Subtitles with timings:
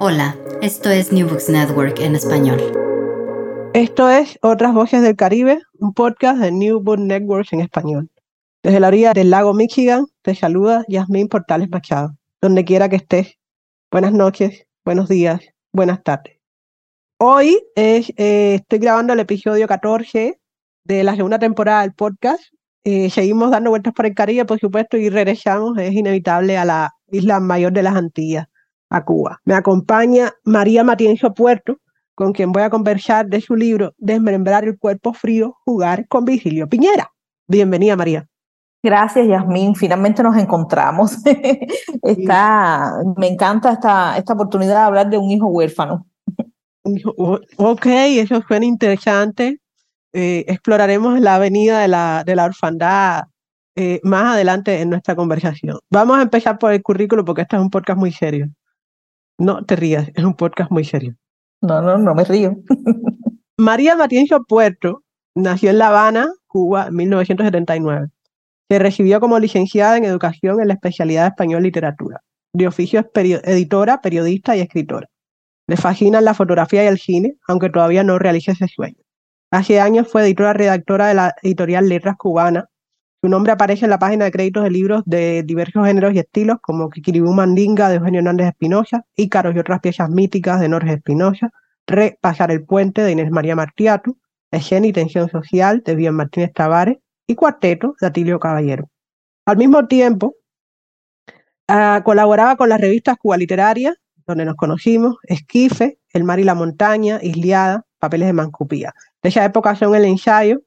[0.00, 2.60] Hola, esto es New Books Network en español.
[3.74, 8.10] Esto es Otras Voces del Caribe, un podcast de New Book Network en español.
[8.62, 13.38] Desde la orilla del lago Michigan te saluda Yasmín Portales Machado, donde quiera que estés.
[13.90, 15.40] Buenas noches, buenos días,
[15.72, 16.38] buenas tardes.
[17.18, 20.40] Hoy es, eh, estoy grabando el episodio 14
[20.84, 22.42] de la segunda temporada del podcast.
[22.84, 26.94] Eh, seguimos dando vueltas por el Caribe, por supuesto, y regresamos, es inevitable, a la
[27.12, 28.46] isla mayor de las Antillas,
[28.92, 29.40] a Cuba.
[29.44, 31.78] Me acompaña María Matienzo Puerto,
[32.14, 36.68] con quien voy a conversar de su libro Desmembrar el cuerpo frío, jugar con Virgilio
[36.68, 37.10] Piñera.
[37.48, 38.28] Bienvenida, María.
[38.82, 39.74] Gracias, Yasmín.
[39.74, 41.16] Finalmente nos encontramos.
[42.02, 46.06] Está, me encanta esta, esta oportunidad de hablar de un hijo huérfano.
[47.56, 49.60] Ok, eso suena interesante.
[50.12, 53.22] Eh, exploraremos la avenida de la, de la orfandad
[53.74, 55.78] eh, más adelante en nuestra conversación.
[55.88, 58.48] Vamos a empezar por el currículo porque este es un podcast muy serio.
[59.38, 61.14] No te rías, es un podcast muy serio.
[61.60, 62.56] No, no, no me río.
[63.58, 65.02] María Matienzo Puerto
[65.34, 68.08] nació en La Habana, Cuba, en 1979.
[68.68, 72.22] Se recibió como licenciada en educación en la especialidad de español literatura.
[72.54, 73.06] De oficio es
[73.44, 75.08] editora, periodista y escritora.
[75.66, 78.98] Le fascinan la fotografía y el cine, aunque todavía no realiza ese sueño.
[79.50, 82.68] Hace años fue editora redactora de la editorial Letras Cubana.
[83.24, 86.58] Su nombre aparece en la página de créditos de libros de diversos géneros y estilos,
[86.60, 91.52] como Kikiribú Mandinga de Eugenio Hernández Espinosa, Ícaros y otras piezas míticas de Norges Espinosa,
[91.86, 94.18] Repasar el puente de Inés María Martiatu,
[94.50, 98.88] Escena y Tensión Social de Bien Martínez Tavares y Cuarteto de Atilio Caballero.
[99.46, 100.34] Al mismo tiempo,
[101.68, 103.94] uh, colaboraba con las revistas Cuba Literaria,
[104.26, 108.92] donde nos conocimos, Esquife, El mar y la montaña, Isliada, Papeles de Mancupía.
[109.22, 110.62] De esa época son El ensayo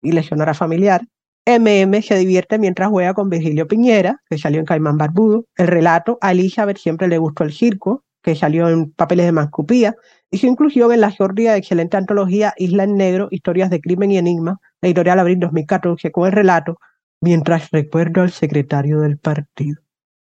[0.00, 1.02] y Lesionora familiar.
[1.48, 5.46] MM se divierte mientras juega con Virgilio Piñera, que salió en Caimán Barbudo.
[5.56, 9.96] El relato a Elizabeth siempre le gustó el circo, que salió en Papeles de Mancupía.
[10.30, 14.10] Y su inclusión en la sórdida y excelente antología Isla en Negro, Historias de Crimen
[14.10, 16.78] y Enigma, la editorial Abril 2014, con el relato
[17.20, 19.80] Mientras recuerdo al secretario del partido.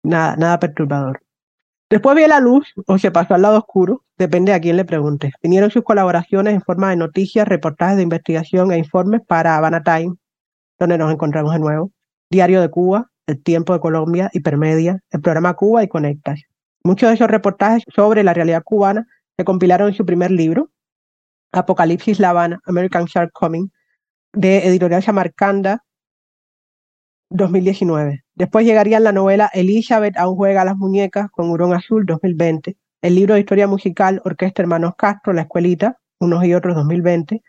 [0.04, 1.22] Nada, nada perturbador.
[1.90, 5.32] Después vio la luz o se pasó al lado oscuro, depende a quién le pregunte.
[5.44, 10.16] Vinieron sus colaboraciones en forma de noticias, reportajes de investigación e informes para Havana Time,
[10.80, 11.92] donde nos encontramos de nuevo,
[12.32, 16.42] Diario de Cuba, El Tiempo de Colombia, Hipermedia, el programa Cuba y Conectas.
[16.84, 19.06] Muchos de esos reportajes sobre la realidad cubana
[19.38, 20.72] se compilaron en su primer libro,
[21.52, 23.70] Apocalipsis La Habana, American Shark Coming,
[24.34, 25.84] de Editorial Samarcanda,
[27.30, 28.24] 2019.
[28.36, 33.16] Después llegaría la novela Elizabeth aún juega a las muñecas con Hurón Azul 2020, el
[33.16, 37.42] libro de historia musical Orquesta Hermanos Castro, La Escuelita, unos y otros 2020,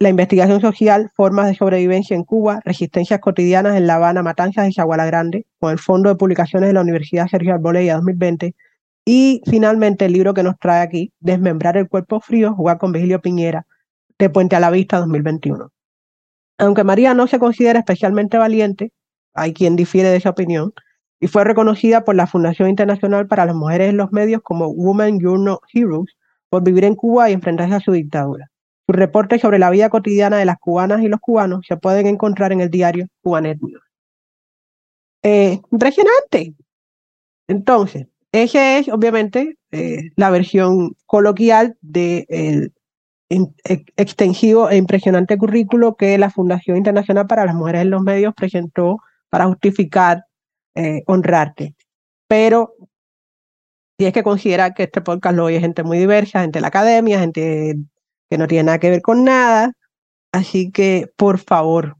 [0.00, 4.72] la investigación social, formas de sobrevivencia en Cuba, resistencias cotidianas en La Habana, Matanzas y
[4.72, 8.54] Chaguala Grande, con el Fondo de Publicaciones de la Universidad Sergio Arbolella 2020,
[9.04, 13.20] y finalmente el libro que nos trae aquí, Desmembrar el cuerpo frío, jugar con Vigilio
[13.20, 13.66] Piñera,
[14.18, 15.70] de Puente a la Vista 2021.
[16.56, 18.92] Aunque María no se considera especialmente valiente,
[19.34, 20.72] hay quien difiere de esa opinión,
[21.20, 25.20] y fue reconocida por la Fundación Internacional para las Mujeres en los Medios como Women
[25.20, 26.16] Journal Heroes
[26.48, 28.50] por vivir en Cuba y enfrentarse a su dictadura.
[28.90, 32.50] Sus reportes sobre la vida cotidiana de las cubanas y los cubanos se pueden encontrar
[32.50, 33.56] en el diario Cubanet.
[35.22, 36.54] Eh, impresionante.
[37.46, 42.72] Entonces, esa es obviamente eh, la versión coloquial del
[43.28, 48.98] extensivo e impresionante currículo que la Fundación Internacional para las Mujeres en los Medios presentó
[49.28, 50.24] para justificar
[50.74, 51.76] eh, honrarte.
[52.26, 52.74] Pero
[53.96, 57.20] tienes que considerar que este podcast lo oye gente muy diversa, gente de la academia,
[57.20, 57.76] gente
[58.30, 59.72] que no tiene nada que ver con nada.
[60.32, 61.96] Así que, por favor,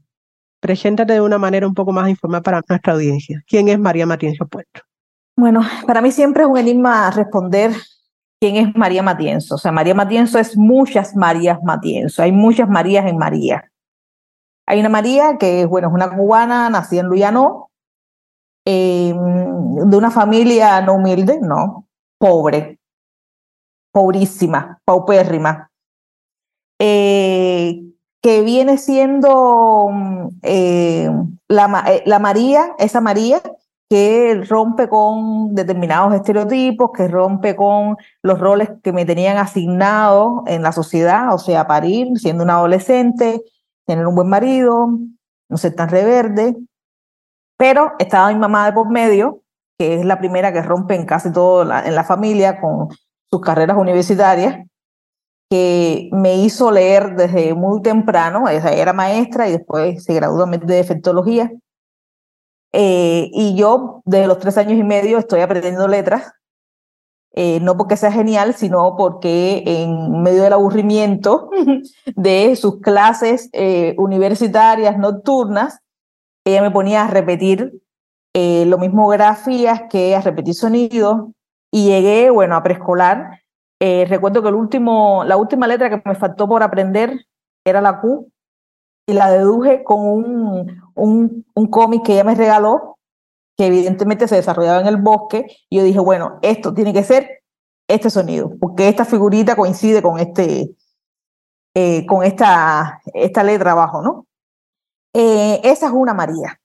[0.61, 3.43] preséntate de una manera un poco más informada para nuestra audiencia.
[3.45, 4.81] ¿Quién es María Matienzo Puerto?
[5.37, 7.73] Bueno, para mí siempre es un enigma responder
[8.39, 9.55] quién es María Matienzo.
[9.55, 13.69] O sea, María Matienzo es muchas Marías Matienzo, hay muchas Marías en María.
[14.67, 17.69] Hay una María que, bueno, es una cubana nacida en Luyano,
[18.65, 21.87] eh, de una familia no humilde, no,
[22.19, 22.79] pobre,
[23.91, 25.70] pobrísima, paupérrima,
[26.83, 27.79] eh,
[28.23, 29.91] que viene siendo
[30.41, 31.11] eh,
[31.47, 33.39] la, la María, esa María
[33.87, 40.63] que rompe con determinados estereotipos, que rompe con los roles que me tenían asignados en
[40.63, 43.43] la sociedad, o sea, parir, siendo una adolescente,
[43.85, 44.97] tener un buen marido,
[45.49, 46.55] no ser tan reverde.
[47.57, 49.43] Pero estaba mi mamá de por medio,
[49.77, 52.87] que es la primera que rompe en casi todo en la familia con
[53.29, 54.65] sus carreras universitarias,
[55.51, 60.75] que me hizo leer desde muy temprano, ella era maestra y después se graduó de
[60.75, 61.51] defectología
[62.71, 66.31] eh, y yo, desde los tres años y medio, estoy aprendiendo letras,
[67.33, 71.49] eh, no porque sea genial, sino porque en medio del aburrimiento
[72.15, 75.79] de sus clases eh, universitarias nocturnas,
[76.45, 77.73] ella me ponía a repetir
[78.33, 81.31] lo mismo grafías que a repetir sonidos,
[81.73, 83.41] y llegué, bueno, a preescolar.
[84.07, 87.25] Recuerdo que el último, la última letra que me faltó por aprender
[87.65, 88.31] era la Q,
[89.07, 92.97] y la deduje con un, un, un cómic que ella me regaló,
[93.57, 97.41] que evidentemente se desarrollaba en el bosque, y yo dije, bueno, esto tiene que ser
[97.89, 100.75] este sonido, porque esta figurita coincide con este,
[101.75, 104.27] eh, con esta, esta letra abajo, ¿no?
[105.13, 106.59] Eh, esa es una María,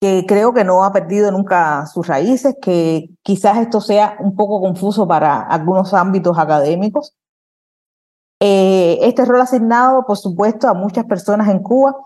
[0.00, 4.60] que creo que no ha perdido nunca sus raíces, que quizás esto sea un poco
[4.60, 7.14] confuso para algunos ámbitos académicos,
[8.40, 11.96] eh, este rol asignado, por supuesto, a muchas personas en Cuba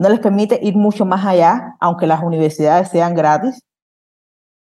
[0.00, 3.62] no les permite ir mucho más allá, aunque las universidades sean gratis,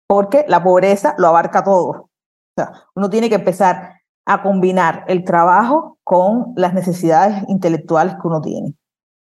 [0.08, 1.88] porque la pobreza lo abarca todo.
[1.88, 2.10] O
[2.56, 8.40] sea, uno tiene que empezar a combinar el trabajo con las necesidades intelectuales que uno
[8.40, 8.74] tiene.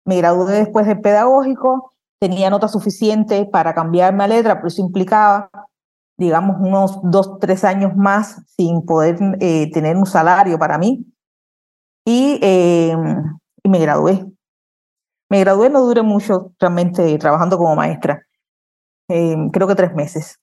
[0.05, 5.49] Me gradué después de pedagógico, tenía nota suficiente para cambiarme a letra, pero eso implicaba,
[6.19, 11.03] digamos, unos dos, tres años más sin poder eh, tener un salario para mí
[12.05, 12.95] y, eh,
[13.63, 14.23] y me gradué.
[15.31, 18.27] Me gradué, no duré mucho realmente trabajando como maestra,
[19.09, 20.39] eh, creo que tres meses,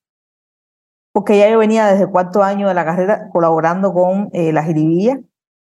[1.12, 4.64] porque ya yo venía desde el cuarto año de la carrera colaborando con eh, la
[4.64, 5.20] Jiribilla,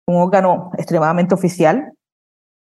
[0.07, 1.93] un órgano extremadamente oficial.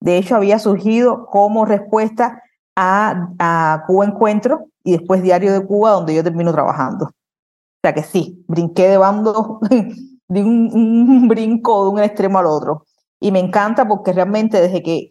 [0.02, 2.42] De hecho, había surgido como respuesta
[2.78, 7.06] a, a Cuba Encuentro y después Diario de Cuba, donde yo termino trabajando.
[7.08, 9.60] O sea que sí, brinqué de bando,
[10.30, 12.86] de un, brinco de un extremo al otro.
[13.20, 15.10] Y me encanta porque realmente desde que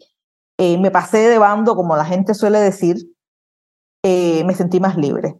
[0.57, 2.97] eh, me pasé de bando, como la gente suele decir,
[4.03, 5.35] eh, me sentí más libre.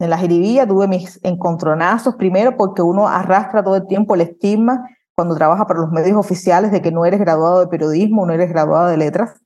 [0.00, 4.88] En la jiribilla tuve mis encontronazos, primero porque uno arrastra todo el tiempo el estigma
[5.16, 8.48] cuando trabaja para los medios oficiales de que no eres graduado de periodismo, no eres
[8.50, 9.40] graduado de letras.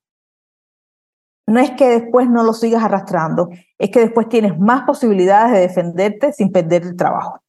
[1.46, 3.48] No es que después no lo sigas arrastrando,
[3.78, 7.40] es que después tienes más posibilidades de defenderte sin perder el trabajo.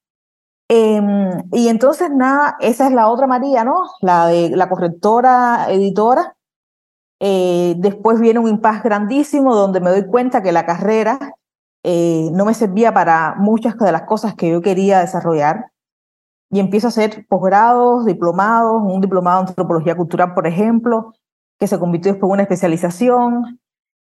[0.69, 3.83] Em, y entonces, nada, esa es la otra María, ¿no?
[4.01, 6.35] La de la correctora editora.
[7.19, 11.19] Eh, después viene un impasse grandísimo donde me doy cuenta que la carrera
[11.83, 15.71] eh, no me servía para muchas de las cosas que yo quería desarrollar.
[16.49, 21.13] Y empiezo a hacer posgrados, diplomados, un diplomado en antropología cultural, por ejemplo,
[21.59, 23.59] que se convirtió después en una especialización.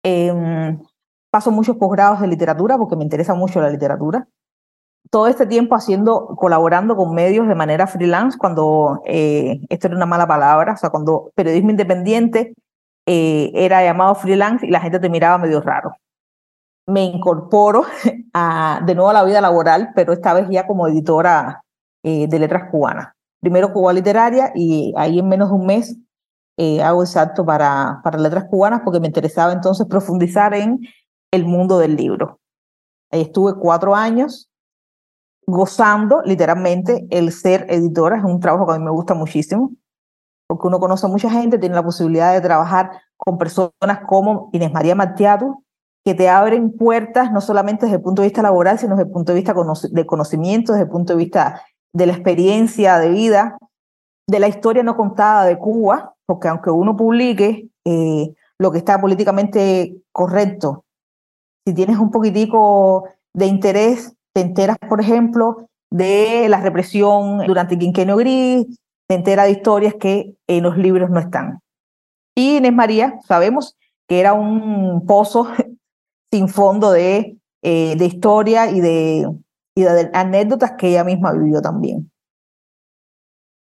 [0.09, 0.79] Em,
[1.33, 4.29] paso muchos posgrados de literatura porque me interesa mucho la literatura
[5.11, 10.07] todo este tiempo haciendo, colaborando con medios de manera freelance, cuando eh, esto era una
[10.07, 12.55] mala palabra, o sea, cuando periodismo independiente
[13.07, 15.93] eh, era llamado freelance y la gente te miraba medio raro.
[16.87, 17.85] Me incorporo
[18.33, 21.63] a, de nuevo a la vida laboral, pero esta vez ya como editora
[22.05, 23.13] eh, de letras cubanas.
[23.41, 25.97] Primero Cuba Literaria y ahí en menos de un mes
[26.83, 30.81] hago exacto para, para letras cubanas porque me interesaba entonces profundizar en
[31.31, 32.41] el mundo del libro.
[33.11, 34.51] Ahí estuve cuatro años
[35.47, 38.19] gozando literalmente el ser editora.
[38.19, 39.73] Es un trabajo que a mí me gusta muchísimo,
[40.49, 44.73] porque uno conoce a mucha gente, tiene la posibilidad de trabajar con personas como Inés
[44.73, 45.65] María Martiatu,
[46.05, 49.13] que te abren puertas no solamente desde el punto de vista laboral, sino desde el
[49.13, 49.55] punto de vista
[49.91, 53.59] de conocimiento, desde el punto de vista de la experiencia de vida,
[54.29, 59.01] de la historia no contada de Cuba, porque aunque uno publique eh, lo que está
[59.01, 60.85] políticamente correcto,
[61.67, 67.81] si tienes un poquitico de interés te enteras, por ejemplo, de la represión durante el
[67.81, 68.67] quinquenio gris,
[69.09, 71.61] te enteras de historias que en los libros no están.
[72.37, 75.49] Y Inés María, sabemos que era un pozo
[76.31, 79.27] sin fondo de, eh, de historia y de,
[79.75, 82.11] y de anécdotas que ella misma vivió también.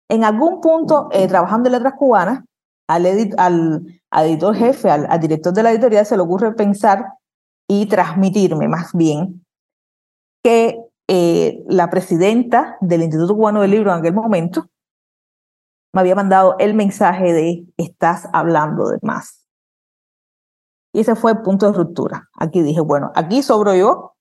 [0.08, 2.44] En algún punto, eh, trabajando en letras cubanas,
[2.88, 7.04] al, editor jefe, al, al, director de la editorial, se le ocurre pensar
[7.68, 9.44] y transmitirme más bien
[10.44, 14.66] que eh, la presidenta del Instituto Cubano del Libro en aquel momento
[15.92, 19.46] me había mandado el mensaje de estás hablando de más.
[20.92, 22.28] Y ese fue el punto de ruptura.
[22.34, 24.15] Aquí dije, bueno, aquí sobro yo.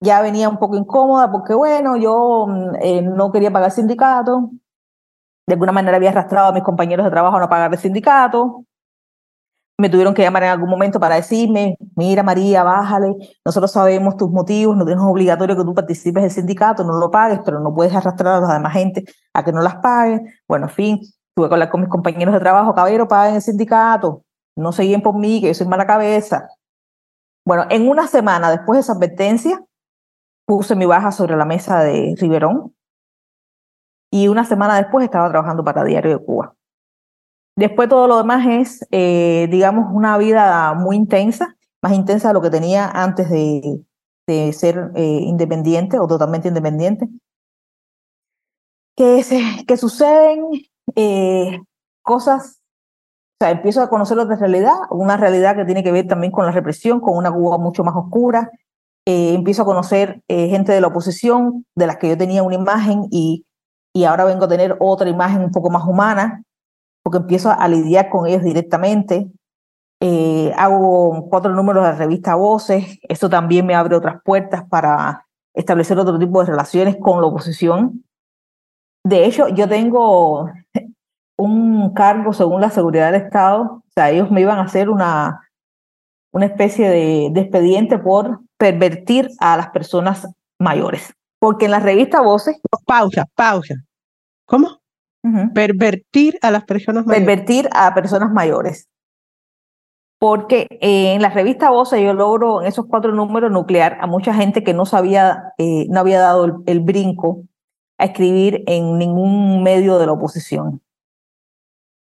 [0.00, 4.50] Ya venía un poco incómoda porque, bueno, yo mm, eh, no quería pagar sindicato.
[5.46, 8.64] De alguna manera había arrastrado a mis compañeros de trabajo a no pagar el sindicato
[9.78, 14.30] me tuvieron que llamar en algún momento para decirme, mira María, bájale, nosotros sabemos tus
[14.30, 17.94] motivos, no es obligatorio que tú participes del sindicato, no lo pagues, pero no puedes
[17.94, 20.22] arrastrar a los demás gente a que no las pague.
[20.48, 21.00] Bueno, en fin,
[21.34, 24.22] tuve que hablar con mis compañeros de trabajo, caballero, paguen el sindicato,
[24.56, 26.48] no se guíen por mí, que yo soy mala cabeza.
[27.44, 29.62] Bueno, en una semana después de esa advertencia,
[30.46, 32.74] puse mi baja sobre la mesa de Riverón
[34.10, 36.54] y una semana después estaba trabajando para Diario de Cuba.
[37.56, 42.42] Después todo lo demás es, eh, digamos, una vida muy intensa, más intensa de lo
[42.42, 43.80] que tenía antes de,
[44.26, 47.08] de ser eh, independiente o totalmente independiente.
[48.96, 50.44] Que, se, que suceden
[50.94, 51.60] eh,
[52.02, 52.60] cosas,
[53.40, 56.46] o sea, empiezo a conocer otra realidad, una realidad que tiene que ver también con
[56.46, 58.50] la represión, con una Cuba mucho más oscura.
[59.06, 63.46] Empiezo a conocer gente de la oposición, de las que yo tenía una imagen y,
[63.94, 66.42] y ahora vengo a tener otra imagen un poco más humana,
[67.02, 69.30] porque empiezo a lidiar con ellos directamente.
[70.02, 75.24] Eh, hago cuatro números de la revista Voces, eso también me abre otras puertas para
[75.54, 78.04] establecer otro tipo de relaciones con la oposición.
[79.04, 80.50] De hecho, yo tengo
[81.38, 85.45] un cargo según la seguridad del Estado, o sea, ellos me iban a hacer una,
[86.36, 90.28] una especie de, de expediente por pervertir a las personas
[90.60, 91.14] mayores.
[91.38, 92.60] Porque en la revista Voces...
[92.84, 93.74] Pausa, pausa.
[94.44, 94.78] ¿Cómo?
[95.54, 97.26] Pervertir a las personas mayores.
[97.26, 98.86] Pervertir a personas mayores.
[100.18, 104.62] Porque en la revista Voce yo logro en esos cuatro números nuclear a mucha gente
[104.62, 107.44] que no sabía, eh, no había dado el, brinco
[107.98, 110.82] a escribir en ningún medio de la oposición.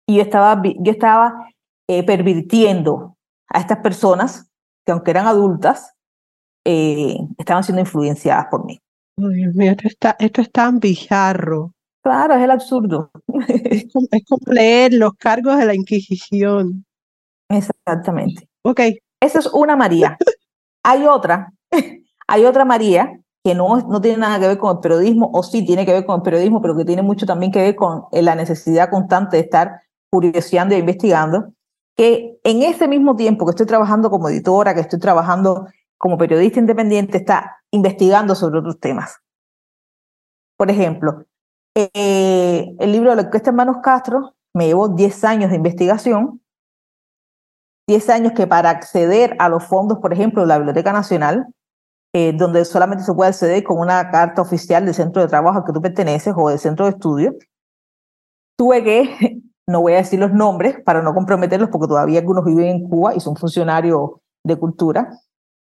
[0.07, 1.49] Y yo estaba, yo estaba
[1.87, 3.17] eh, pervirtiendo
[3.49, 4.49] a estas personas
[4.85, 5.93] que aunque eran adultas,
[6.65, 8.79] eh, estaban siendo influenciadas por mí.
[9.17, 11.73] Dios mío, esto, está, esto es tan bizarro.
[12.01, 13.11] Claro, es el absurdo.
[13.47, 14.07] Es como,
[14.47, 16.85] leer los cargos de la Inquisición.
[17.49, 18.47] Exactamente.
[18.63, 18.81] Ok.
[19.21, 20.17] Esa es una María.
[20.83, 21.51] Hay otra,
[22.27, 25.65] hay otra María que no, no tiene nada que ver con el periodismo, o sí
[25.65, 28.21] tiene que ver con el periodismo, pero que tiene mucho también que ver con eh,
[28.21, 31.53] la necesidad constante de estar curioseando e investigando,
[31.95, 35.67] que en ese mismo tiempo que estoy trabajando como editora, que estoy trabajando
[35.97, 39.17] como periodista independiente, está investigando sobre otros temas.
[40.57, 41.25] Por ejemplo,
[41.75, 46.41] eh, el libro de la Orquesta Hermanos Castro me llevó 10 años de investigación,
[47.87, 51.47] 10 años que para acceder a los fondos, por ejemplo, de la Biblioteca Nacional,
[52.13, 55.65] eh, donde solamente se puede acceder con una carta oficial del centro de trabajo al
[55.65, 57.35] que tú perteneces o del centro de estudio,
[58.57, 62.65] tuve que, no voy a decir los nombres para no comprometerlos porque todavía algunos viven
[62.65, 65.09] en Cuba y son funcionarios de cultura,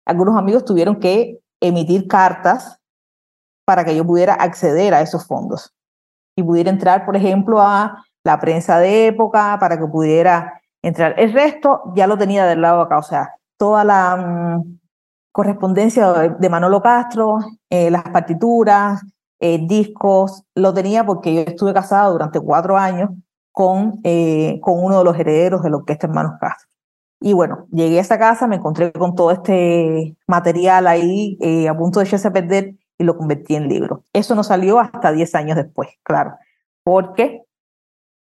[0.05, 2.79] algunos amigos tuvieron que emitir cartas
[3.65, 5.73] para que yo pudiera acceder a esos fondos
[6.35, 11.17] y pudiera entrar, por ejemplo, a la prensa de época para que pudiera entrar.
[11.17, 14.79] El resto ya lo tenía del lado de acá, o sea, toda la mm,
[15.31, 19.01] correspondencia de Manolo Castro, eh, las partituras,
[19.39, 23.09] eh, discos, lo tenía porque yo estuve casado durante cuatro años
[23.53, 26.69] con, eh, con uno de los herederos de la Orquesta Hermanos Castro.
[27.21, 31.37] Y bueno, llegué a esa casa, me encontré con todo este material ahí
[31.69, 34.03] a punto de echarse a perder y lo convertí en libro.
[34.11, 36.35] Eso no salió hasta 10 años después, claro,
[36.83, 37.43] porque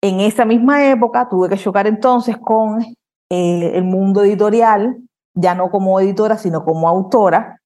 [0.01, 2.81] en esa misma época tuve que chocar entonces con
[3.29, 4.97] eh, el mundo editorial,
[5.33, 7.61] ya no como editora, sino como autora,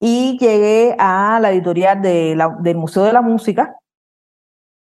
[0.00, 3.76] y llegué a la editorial de del Museo de la Música,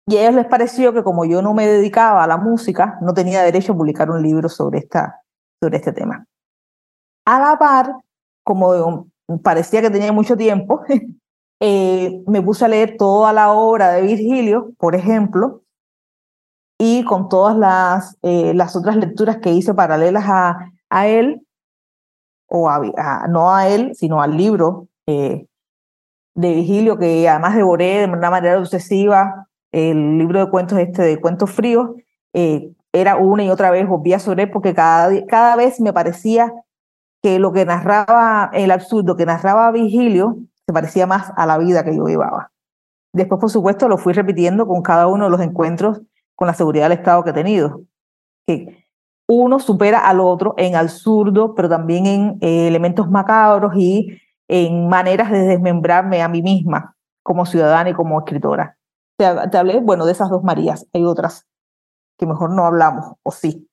[0.06, 3.12] y a ellos les pareció que como yo no me dedicaba a la música, no
[3.14, 5.22] tenía derecho a publicar un libro sobre, esta,
[5.60, 6.26] sobre este tema.
[7.24, 7.92] A la par,
[8.44, 9.08] como
[9.42, 10.82] parecía que tenía mucho tiempo,
[11.60, 15.62] Eh, me puse a leer toda la obra de Virgilio, por ejemplo,
[16.78, 21.46] y con todas las, eh, las otras lecturas que hice paralelas a, a él,
[22.48, 25.46] o a, no a él, sino al libro eh,
[26.34, 29.45] de Virgilio, que además devoré de una manera obsesiva,
[29.76, 31.90] el libro de cuentos este de cuentos fríos,
[32.92, 36.52] era una y otra vez volvía sobre él porque cada, cada vez me parecía
[37.22, 41.84] que lo que narraba, el absurdo que narraba Virgilio, se parecía más a la vida
[41.84, 42.52] que yo llevaba.
[43.12, 46.00] después, por supuesto, lo fui repitiendo con cada uno de los encuentros
[46.34, 47.82] con la seguridad del Estado que he tenido.
[48.46, 48.86] Que
[49.28, 54.18] uno supera al otro en absurdo, pero también en eh, elementos macabros y
[54.48, 58.76] en maneras de desmembrarme a mí misma como ciudadana y como escritora.
[59.16, 60.86] Te, te hablé, bueno, de esas dos Marías.
[60.92, 61.46] Hay otras
[62.18, 63.68] que mejor no hablamos, o sí.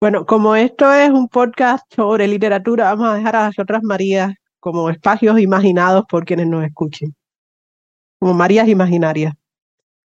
[0.00, 4.34] Bueno, como esto es un podcast sobre literatura, vamos a dejar a las otras Marías
[4.58, 7.14] como espacios imaginados por quienes nos escuchen,
[8.18, 9.34] como Marías imaginarias.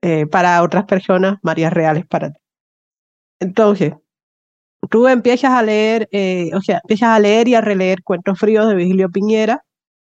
[0.01, 2.39] Eh, para otras personas, Marías reales para ti.
[3.39, 3.93] Entonces,
[4.89, 8.67] tú empiezas a leer, eh, o sea, empiezas a leer y a releer cuentos fríos
[8.67, 9.63] de Vigilio Piñera,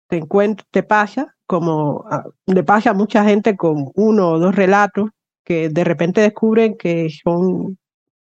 [0.08, 0.22] te,
[0.70, 5.10] te pasa, como ah, le pasa a mucha gente con uno o dos relatos
[5.44, 7.78] que de repente descubren que son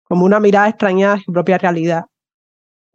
[0.04, 2.06] como una mirada extrañada a su propia realidad.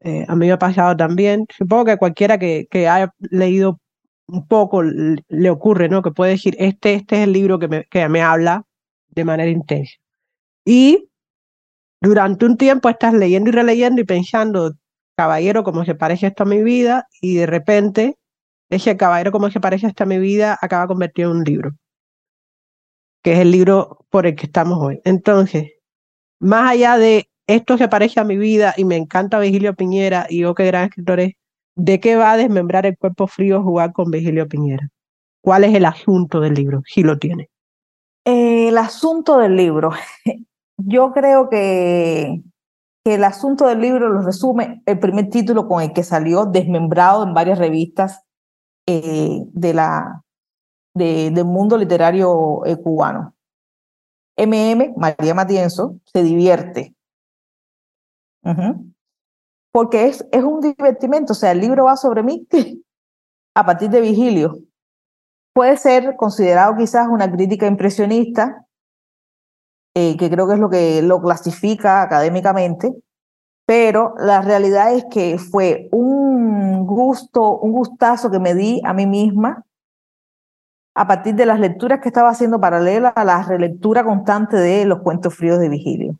[0.00, 1.47] Eh, a mí me ha pasado también.
[1.57, 3.79] Supongo que cualquiera que, que haya leído
[4.26, 6.02] un poco le ocurre, ¿no?
[6.02, 8.64] Que puede decir, este, este es el libro que me, que me habla
[9.11, 9.95] de manera intensa.
[10.64, 11.09] Y
[12.00, 14.73] durante un tiempo estás leyendo y releyendo y pensando,
[15.17, 18.17] caballero, cómo se parece esto a mi vida, y de repente
[18.73, 21.73] ese caballero, cómo se parece esto a mi vida, acaba convertido en un libro,
[23.23, 25.00] que es el libro por el que estamos hoy.
[25.05, 25.73] Entonces,
[26.41, 30.41] más allá de esto se parece a mi vida y me encanta Vigilio Piñera y
[30.41, 31.35] yo qué gran escritor es,
[31.76, 34.88] ¿de qué va a desmembrar el cuerpo frío jugar con Vigilio Piñera?
[35.43, 37.50] ¿Cuál es el asunto del libro, si lo tiene?
[38.25, 39.91] el asunto del libro.
[40.79, 42.41] Yo creo que,
[43.05, 47.25] que el asunto del libro lo resume el primer título con el que salió desmembrado
[47.25, 48.23] en varias revistas
[48.86, 50.22] eh, de la,
[50.94, 53.34] de, del mundo literario eh, cubano.
[54.36, 56.94] MM, María Matienzo, se divierte.
[59.72, 62.46] Porque es, es un divertimento, o sea, el libro va sobre mí
[63.54, 64.58] a partir de Vigilio.
[65.54, 68.66] Puede ser considerado quizás una crítica impresionista,
[69.94, 72.94] eh, que creo que es lo que lo clasifica académicamente,
[73.66, 76.22] pero la realidad es que fue un
[76.95, 79.65] gusto, un gustazo que me di a mí misma
[80.95, 85.00] a partir de las lecturas que estaba haciendo paralela a la relectura constante de los
[85.00, 86.17] cuentos fríos de Vigilio.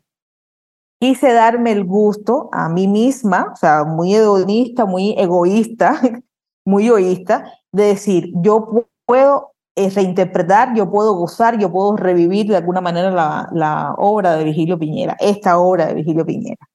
[0.99, 5.99] Quise darme el gusto a mí misma, o sea, muy hedonista, muy egoísta,
[6.65, 12.57] muy egoísta, de decir, yo puedo eh, reinterpretar, yo puedo gozar, yo puedo revivir de
[12.57, 16.69] alguna manera la, la obra de Vigilio Piñera, esta obra de Vigilio Piñera.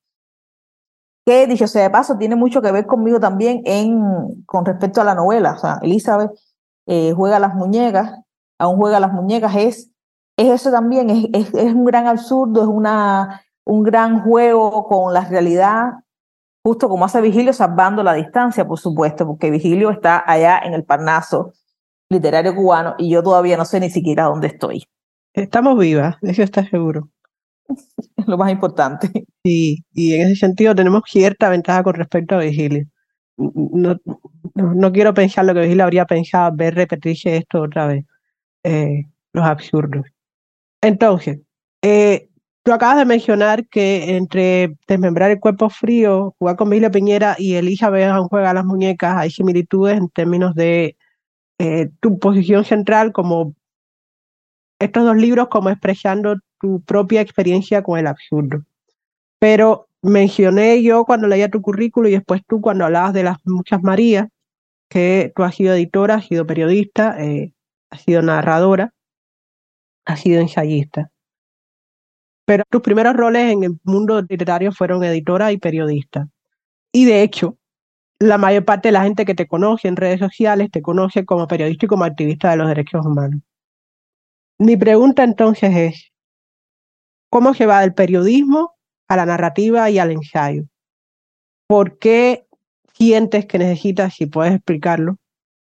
[1.28, 5.04] Que, dicho sea de paso, tiene mucho que ver conmigo también en, con respecto a
[5.04, 5.52] la novela.
[5.52, 6.30] O sea, Elizabeth
[6.86, 8.18] eh, juega las muñecas,
[8.58, 9.90] aún juega las muñecas, es,
[10.38, 15.12] es eso también, es, es, es, un gran absurdo, es una, un gran juego con
[15.12, 15.98] la realidad,
[16.64, 20.84] justo como hace Vigilio, salvando la distancia, por supuesto, porque Vigilio está allá en el
[20.84, 21.52] Parnaso
[22.08, 24.84] literario cubano y yo todavía no sé ni siquiera dónde estoy.
[25.34, 27.10] Estamos vivas, eso está seguro.
[28.16, 29.26] Es lo más importante.
[29.50, 32.86] Y en ese sentido tenemos cierta ventaja con respecto a Vigilio
[33.38, 33.96] no,
[34.54, 38.04] no, quiero pensar lo que Vigil habría pensado, ver repetirse esto otra vez,
[38.64, 40.06] eh, los absurdos.
[40.82, 41.40] Entonces,
[41.82, 42.28] eh,
[42.64, 47.54] tú acabas de mencionar que entre desmembrar el cuerpo frío, jugar con Vigilio Piñera y
[47.54, 50.96] Elizabeth aún juega a las muñecas, hay similitudes en términos de
[51.58, 53.54] eh, tu posición central como
[54.80, 58.64] estos dos libros como expresando tu propia experiencia con el absurdo.
[59.38, 63.82] Pero mencioné yo cuando leía tu currículo y después tú cuando hablabas de las muchas
[63.82, 64.28] Marías,
[64.88, 67.52] que tú has sido editora, has sido periodista, eh,
[67.90, 68.94] has sido narradora,
[70.06, 71.10] has sido ensayista.
[72.46, 76.28] Pero tus primeros roles en el mundo literario fueron editora y periodista.
[76.92, 77.58] Y de hecho,
[78.18, 81.46] la mayor parte de la gente que te conoce en redes sociales te conoce como
[81.46, 83.42] periodista y como activista de los derechos humanos.
[84.58, 86.12] Mi pregunta entonces es,
[87.30, 88.77] ¿cómo se va del periodismo
[89.08, 90.64] a la narrativa y al ensayo.
[91.66, 92.46] ¿Por qué
[92.94, 95.16] sientes que necesitas, si puedes explicarlo,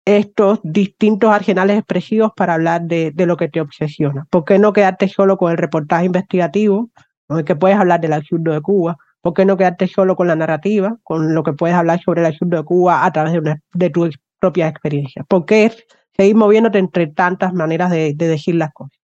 [0.04, 4.26] estos distintos arsenales expresivos para hablar de, lo que te obsesiona?
[4.30, 6.90] ¿Por qué no quedarte solo con el reportaje investigativo,
[7.26, 8.96] con el que puedes hablar del absurdo de Cuba?
[9.20, 12.26] ¿Por qué no quedarte solo con la narrativa, con lo que puedes hablar sobre el
[12.26, 15.24] absurdo de Cuba a través de, una, de tu propia experiencia?
[15.24, 15.72] ¿Por qué
[16.16, 19.01] seguir moviéndote entre tantas maneras de, de decir las cosas?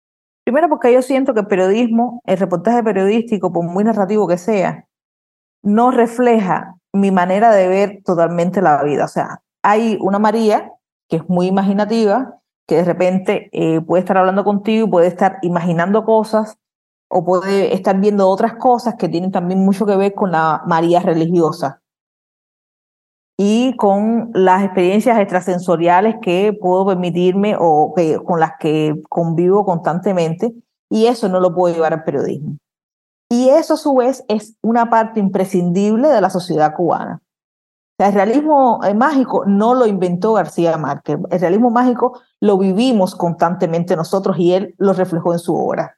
[0.46, 4.86] Primero porque yo siento que el periodismo, el reportaje periodístico, por muy narrativo que sea,
[5.64, 9.06] no refleja mi manera de ver totalmente la vida.
[9.06, 10.72] O sea, hay una María
[11.10, 16.06] que es muy imaginativa, que de repente eh, puede estar hablando contigo, puede estar imaginando
[16.06, 16.60] cosas
[17.10, 21.00] o puede estar viendo otras cosas que tienen también mucho que ver con la María
[21.00, 21.82] religiosa.
[23.38, 30.54] Y con las experiencias extrasensoriales que puedo permitirme o que, con las que convivo constantemente,
[30.90, 32.58] y eso no lo puedo llevar al periodismo.
[33.30, 37.22] Y eso a su vez es una parte imprescindible de la sociedad cubana.
[37.98, 43.96] el realismo eh, mágico no lo inventó García Márquez, el realismo mágico lo vivimos constantemente
[43.96, 45.98] nosotros y él lo reflejó en su obra.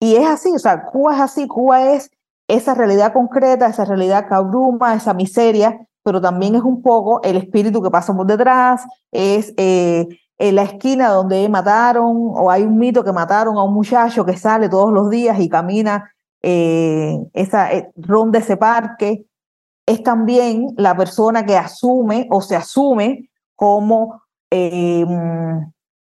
[0.00, 2.10] Y es así, o sea, Cuba es así, Cuba es
[2.52, 7.36] esa realidad concreta, esa realidad que abruma, esa miseria, pero también es un poco el
[7.36, 12.76] espíritu que pasa por detrás, es eh, en la esquina donde mataron, o hay un
[12.76, 16.12] mito que mataron a un muchacho que sale todos los días y camina
[16.42, 19.24] eh, esa, eh, ronda ese parque,
[19.86, 24.20] es también la persona que asume o se asume como,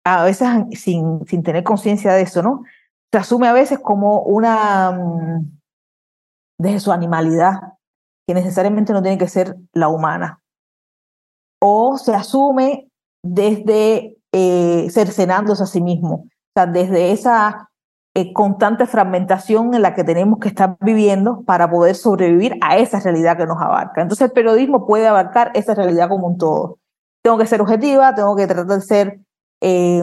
[0.04, 2.62] a veces sin, sin tener conciencia de eso, ¿no?
[3.12, 5.57] Se asume a veces como una mm,
[6.58, 7.60] desde su animalidad,
[8.26, 10.42] que necesariamente no tiene que ser la humana.
[11.60, 12.88] O se asume
[13.24, 17.68] desde eh, cercenándose a sí mismo, o sea, desde esa
[18.14, 23.00] eh, constante fragmentación en la que tenemos que estar viviendo para poder sobrevivir a esa
[23.00, 24.02] realidad que nos abarca.
[24.02, 26.78] Entonces el periodismo puede abarcar esa realidad como un todo.
[27.22, 29.20] Tengo que ser objetiva, tengo que tratar de ser
[29.60, 30.02] eh,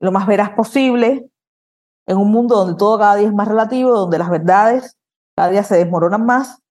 [0.00, 1.30] lo más veraz posible
[2.06, 4.96] en un mundo donde todo cada día es más relativo, donde las verdades
[5.36, 6.62] cada día se desmoronan más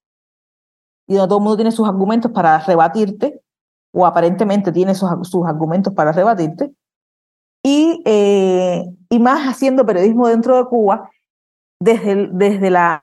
[1.08, 3.42] y donde todo el mundo tiene sus argumentos para rebatirte,
[3.94, 6.74] o aparentemente tiene sus, sus argumentos para rebatirte,
[7.64, 11.10] y, eh, y más haciendo periodismo dentro de Cuba
[11.80, 13.02] desde, desde, la,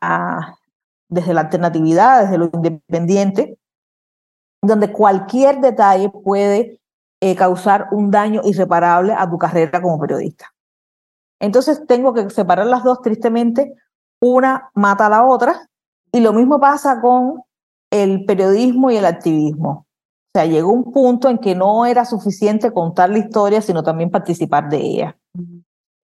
[1.09, 3.59] desde la alternatividad, desde lo independiente,
[4.63, 6.81] donde cualquier detalle puede
[7.21, 10.53] eh, causar un daño irreparable a tu carrera como periodista.
[11.41, 13.75] Entonces tengo que separar las dos tristemente
[14.23, 15.69] una mata a la otra.
[16.13, 17.43] Y lo mismo pasa con
[17.91, 19.87] el periodismo y el activismo.
[20.35, 24.11] O sea, llegó un punto en que no era suficiente contar la historia, sino también
[24.11, 25.19] participar de ella.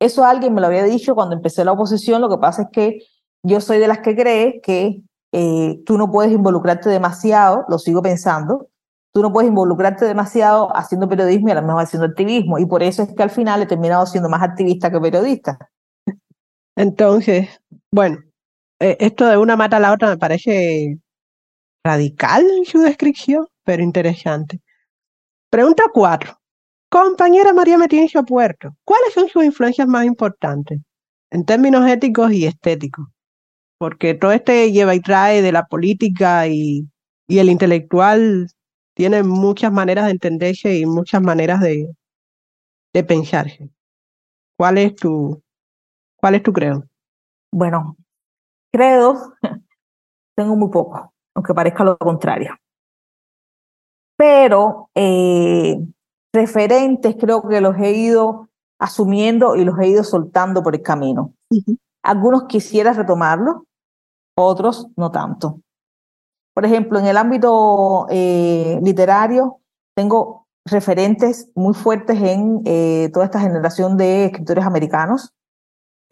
[0.00, 2.20] Eso alguien me lo había dicho cuando empecé la oposición.
[2.20, 2.98] Lo que pasa es que
[3.42, 5.00] yo soy de las que cree que
[5.32, 8.68] eh, tú no puedes involucrarte demasiado, lo sigo pensando,
[9.14, 12.58] tú no puedes involucrarte demasiado haciendo periodismo y a lo mejor haciendo activismo.
[12.58, 15.58] Y por eso es que al final he terminado siendo más activista que periodista.
[16.78, 17.48] Entonces,
[17.90, 18.18] bueno,
[18.78, 20.96] eh, esto de una mata a la otra me parece
[21.84, 24.60] radical en su descripción, pero interesante.
[25.50, 26.38] Pregunta cuatro.
[26.88, 30.78] Compañera María Metiencio Puerto, ¿cuáles son sus influencias más importantes
[31.32, 33.08] en términos éticos y estéticos?
[33.78, 36.88] Porque todo este lleva y trae de la política y,
[37.26, 38.46] el intelectual
[38.94, 41.88] tiene muchas maneras de entenderse y muchas maneras de,
[42.94, 43.68] de pensarse.
[44.56, 45.42] ¿Cuál es tu,
[46.20, 46.84] cuál es tu credo?
[47.52, 47.96] Bueno,
[48.72, 49.34] credo
[50.36, 52.54] tengo muy poco, aunque parezca lo contrario.
[54.16, 55.76] Pero eh,
[56.32, 58.48] referentes creo que los he ido
[58.80, 61.34] asumiendo y los he ido soltando por el camino.
[62.02, 63.62] Algunos quisiera retomarlos,
[64.36, 65.60] otros no tanto.
[66.54, 69.60] Por ejemplo, en el ámbito eh, literario
[69.94, 75.32] tengo referentes muy fuertes en eh, toda esta generación de escritores americanos,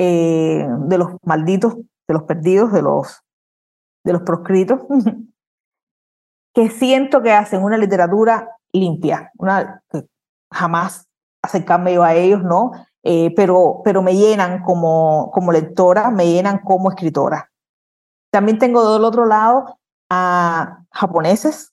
[0.04, 1.76] de los malditos
[2.08, 3.22] de los perdidos, de los,
[4.04, 4.80] de los proscritos,
[6.54, 9.82] que siento que hacen una literatura limpia, una
[10.52, 11.06] jamás
[11.42, 12.72] acercarme yo a ellos, ¿no?
[13.02, 17.50] Eh, pero, pero me llenan como, como lectora, me llenan como escritora.
[18.32, 19.78] También tengo del otro lado
[20.10, 21.72] a japoneses,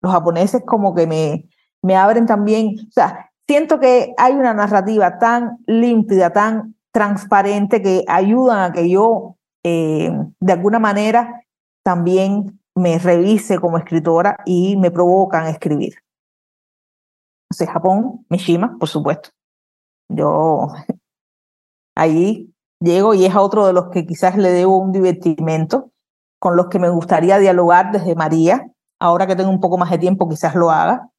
[0.00, 1.48] los japoneses como que me,
[1.82, 8.04] me abren también, o sea, siento que hay una narrativa tan límpida, tan transparente que
[8.08, 11.42] ayudan a que yo eh, de alguna manera
[11.84, 15.96] también me revise como escritora y me provocan escribir.
[17.50, 19.28] O Japón, Mishima, por supuesto.
[20.08, 20.68] Yo
[21.98, 25.90] ahí llego y es a otro de los que quizás le debo un divertimento,
[26.40, 28.72] con los que me gustaría dialogar desde María.
[28.98, 31.10] Ahora que tengo un poco más de tiempo, quizás lo haga.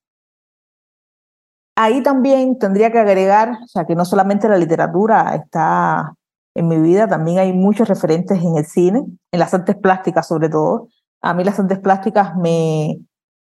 [1.80, 6.16] Ahí también tendría que agregar, o sea, que no solamente la literatura está
[6.56, 7.08] en mi vida.
[7.08, 10.88] También hay muchos referentes en el cine, en las artes plásticas sobre todo.
[11.22, 13.00] A mí las artes plásticas me,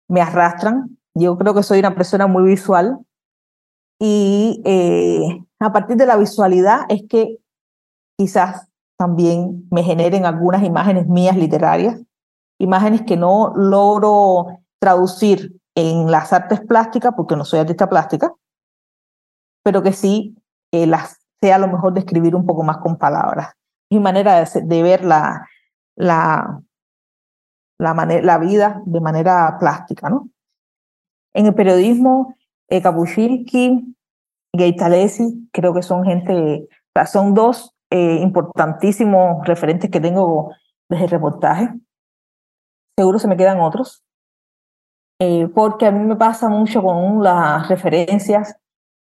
[0.09, 0.98] me arrastran.
[1.14, 2.98] Yo creo que soy una persona muy visual
[4.00, 7.38] y eh, a partir de la visualidad es que
[8.18, 12.00] quizás también me generen algunas imágenes mías literarias,
[12.59, 18.34] imágenes que no logro traducir en las artes plásticas, porque no soy artista plástica,
[19.62, 20.36] pero que sí
[20.72, 23.54] eh, las sea lo mejor describir un poco más con palabras.
[23.92, 25.46] Mi manera de, ver la,
[25.96, 26.60] la,
[27.78, 30.10] la, la vida de manera plástica.
[30.10, 30.30] ¿no?
[31.32, 32.34] En el periodismo,
[32.68, 33.94] eh, Kapuscinski,
[34.52, 36.68] Gaitalesi, creo que son gente,
[37.06, 40.52] son dos eh, importantísimos referentes que tengo
[40.88, 41.72] desde el reportaje.
[42.98, 44.02] Seguro se me quedan otros,
[45.20, 48.57] eh, porque a mí me pasa mucho con las referencias,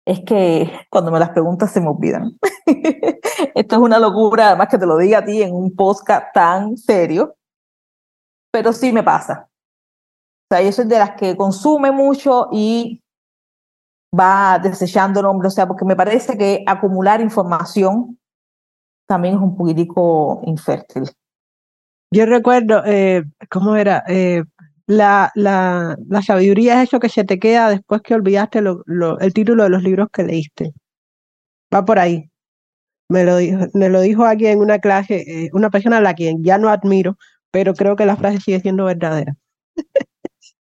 [0.06, 2.38] es que cuando me las preguntas se me olvidan.
[3.56, 6.78] Esto es una locura, además que te lo diga a ti en un podcast tan
[6.78, 7.36] serio,
[8.52, 9.50] pero sí me pasa.
[10.52, 13.04] O sea, yo soy de las que consume mucho y
[14.18, 18.18] va desechando nombres, o sea, porque me parece que acumular información
[19.08, 21.04] también es un poquitico infértil.
[22.12, 24.04] Yo recuerdo, eh, ¿cómo era?
[24.08, 24.44] Eh,
[24.90, 29.64] la, la, la, sabiduría es eso que se te queda después que olvidaste el título
[29.64, 30.74] de los libros que leíste.
[31.74, 32.32] Va por ahí.
[33.08, 36.16] Me lo dijo, me lo dijo aquí en una clase, eh, una persona a la
[36.16, 37.18] quien ya no admiro,
[37.52, 39.36] pero creo que la frase sigue siendo verdadera.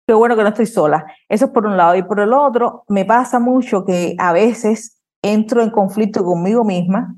[0.06, 1.04] Qué bueno que no estoy sola.
[1.28, 1.96] Eso es por un lado.
[1.96, 7.16] Y por el otro, me pasa mucho que a veces entro en conflicto conmigo misma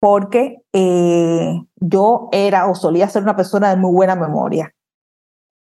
[0.00, 4.75] porque eh, yo era o solía ser una persona de muy buena memoria.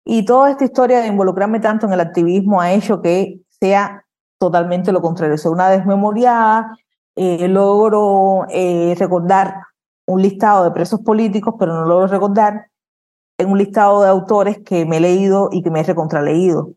[0.05, 4.05] Y toda esta historia de involucrarme tanto en el activismo ha hecho que sea
[4.39, 5.37] totalmente lo contrario.
[5.37, 6.77] Soy una desmemoriada,
[7.17, 9.55] eh, logro eh, recordar
[10.07, 12.71] un listado de presos políticos, pero no logro recordar
[13.39, 16.75] en un listado de autores que me he leído y que me he recontraleído.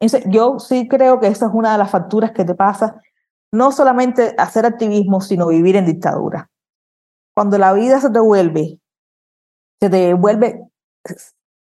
[0.00, 3.00] Entonces, yo sí creo que esa es una de las facturas que te pasa,
[3.52, 6.50] no solamente hacer activismo, sino vivir en dictadura.
[7.34, 8.78] Cuando la vida se te vuelve,
[9.80, 10.68] se te vuelve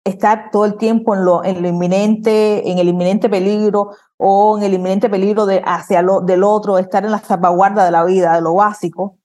[0.09, 4.63] estar todo el tiempo en lo, en lo inminente, en el inminente peligro o en
[4.63, 8.33] el inminente peligro de, hacia lo, del otro, estar en la salvaguarda de la vida,
[8.33, 9.17] de lo básico,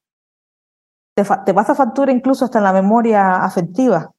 [1.16, 4.12] te, te pasa factura incluso hasta en la memoria afectiva.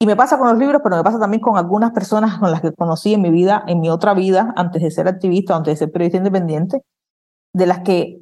[0.00, 2.60] Y me pasa con los libros, pero me pasa también con algunas personas con las
[2.60, 5.84] que conocí en mi vida, en mi otra vida, antes de ser activista, antes de
[5.84, 6.82] ser periodista independiente,
[7.54, 8.20] de las que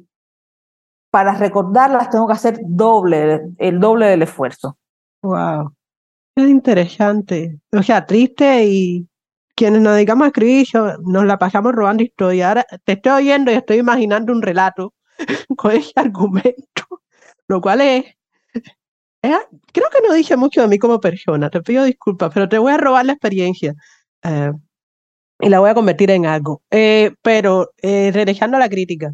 [1.11, 4.77] para recordarlas tengo que hacer doble, el doble del esfuerzo.
[5.23, 5.73] Wow.
[6.35, 7.59] Es interesante.
[7.71, 9.07] O sea, triste y
[9.55, 10.67] quienes nos dedicamos a escribir
[11.05, 12.49] nos la pasamos robando historia.
[12.49, 14.93] Ahora te estoy oyendo y estoy imaginando un relato
[15.57, 17.01] con ese argumento,
[17.47, 18.05] lo cual es
[19.21, 22.73] creo que no dije mucho de mí como persona, te pido disculpas, pero te voy
[22.73, 23.73] a robar la experiencia
[24.23, 24.51] eh,
[25.39, 26.63] y la voy a convertir en algo.
[26.71, 29.13] Eh, pero eh, regresando a la crítica,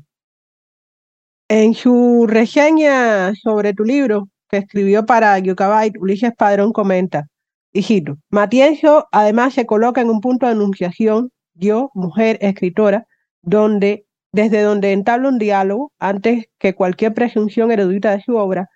[1.49, 7.27] en su reseña sobre tu libro que escribió para Yucabait, Ulises Padrón comenta,
[7.73, 13.05] hijito, Matienzo además se coloca en un punto de anunciación, yo, mujer, escritora,
[13.41, 18.69] donde desde donde entabla un diálogo antes que cualquier presunción erudita de su obra,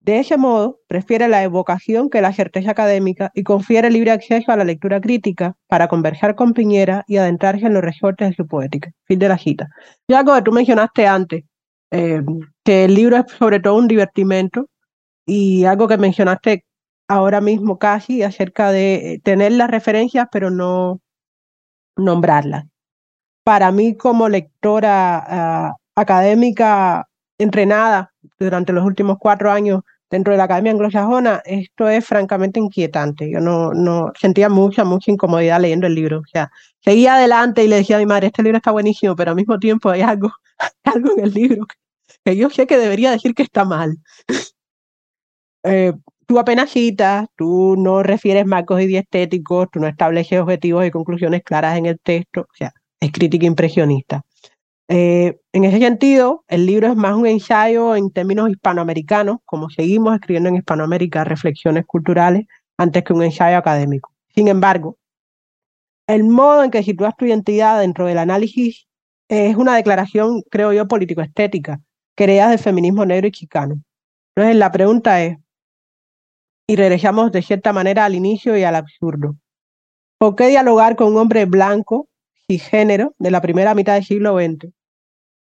[0.00, 4.56] de ese modo, prefiere la evocación que la certeza académica y confiere libre acceso a
[4.56, 8.90] la lectura crítica para conversar con Piñera y adentrarse en los resortes de su poética.
[9.04, 9.68] Fin de la cita.
[10.08, 11.44] Y algo que tú mencionaste antes,
[11.92, 12.20] eh,
[12.64, 14.66] que el libro es sobre todo un divertimento
[15.26, 16.64] y algo que mencionaste
[17.08, 21.00] ahora mismo casi acerca de tener las referencias pero no
[21.96, 22.66] nombrarlas.
[23.44, 27.08] Para mí como lectora ah, académica
[27.38, 33.30] entrenada durante los últimos cuatro años dentro de la Academia Anglosajona, esto es francamente inquietante.
[33.30, 36.20] Yo no, no sentía mucha, mucha incomodidad leyendo el libro.
[36.20, 39.30] O sea, seguía adelante y le decía a mi madre, este libro está buenísimo, pero
[39.30, 40.30] al mismo tiempo hay algo,
[40.84, 41.66] algo en el libro
[42.24, 43.96] que, yo sé que debería decir que está mal.
[45.64, 45.92] Eh,
[46.26, 51.78] tú apenas citas, tú no refieres marcos estéticos, tú no estableces objetivos y conclusiones claras
[51.78, 52.42] en el texto.
[52.42, 54.22] O sea, es crítica impresionista.
[54.88, 60.14] Eh, en ese sentido, el libro es más un ensayo en términos hispanoamericanos, como seguimos
[60.14, 62.46] escribiendo en Hispanoamérica reflexiones culturales,
[62.76, 64.12] antes que un ensayo académico.
[64.34, 64.98] Sin embargo,
[66.06, 68.86] el modo en que sitúas tu identidad dentro del análisis
[69.28, 71.80] es una declaración, creo yo, político-estética,
[72.14, 73.80] creada del feminismo negro y chicano.
[74.34, 75.38] Entonces, la pregunta es,
[76.66, 79.36] y regresamos de cierta manera al inicio y al absurdo,
[80.18, 82.08] ¿por qué dialogar con un hombre blanco,
[82.46, 84.72] cisgénero, de la primera mitad del siglo XX,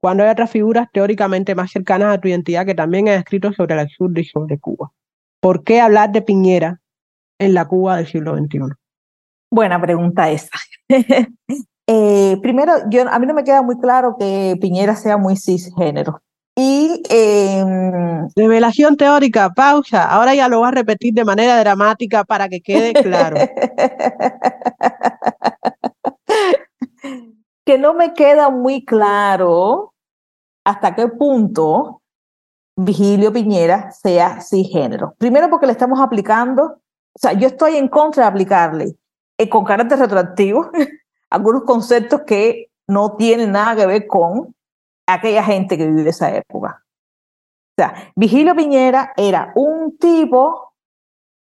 [0.02, 3.74] cuando hay otras figuras teóricamente más cercanas a tu identidad que también han escrito sobre
[3.74, 4.92] el absurdo y sobre Cuba.
[5.42, 6.80] ¿Por qué hablar de Piñera
[7.38, 8.60] en la Cuba del siglo XXI?
[9.52, 10.58] Buena pregunta esa.
[11.88, 16.22] eh, primero, yo, a mí no me queda muy claro que Piñera sea muy cisgénero.
[16.62, 17.64] Y eh,
[18.36, 20.04] revelación teórica, pausa.
[20.04, 23.38] Ahora ya lo voy a repetir de manera dramática para que quede claro.
[27.66, 29.94] que no me queda muy claro
[30.66, 32.02] hasta qué punto
[32.76, 35.16] Vigilio Piñera sea cisgénero.
[35.18, 36.82] Primero porque le estamos aplicando
[37.16, 38.96] o sea, yo estoy en contra de aplicarle
[39.38, 40.70] eh, con carácter retroactivo
[41.30, 44.54] algunos conceptos que no tienen nada que ver con
[45.14, 46.84] aquella gente que vivió esa época.
[47.78, 50.74] O sea, Vigilio Piñera era un tipo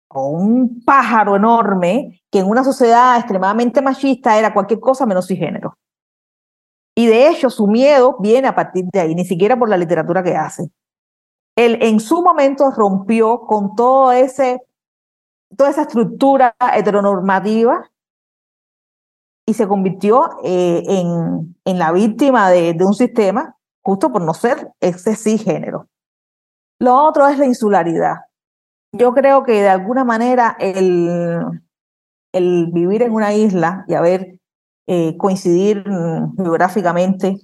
[0.10, 5.78] o un pájaro enorme que en una sociedad extremadamente machista era cualquier cosa menos género.
[6.96, 10.24] Y de hecho su miedo viene a partir de ahí, ni siquiera por la literatura
[10.24, 10.70] que hace.
[11.58, 14.62] Él en su momento rompió con todo ese,
[15.56, 17.90] toda esa estructura heteronormativa
[19.46, 24.72] y se convirtió eh, en, en, la víctima de, un sistema justo por no ser
[24.80, 25.88] ese sí género.
[26.80, 28.16] Lo otro es la insularidad.
[28.92, 31.44] Yo creo que de alguna manera el,
[32.34, 34.40] el vivir en una isla y haber
[34.88, 35.84] eh, coincidir
[36.38, 37.38] geográficamente,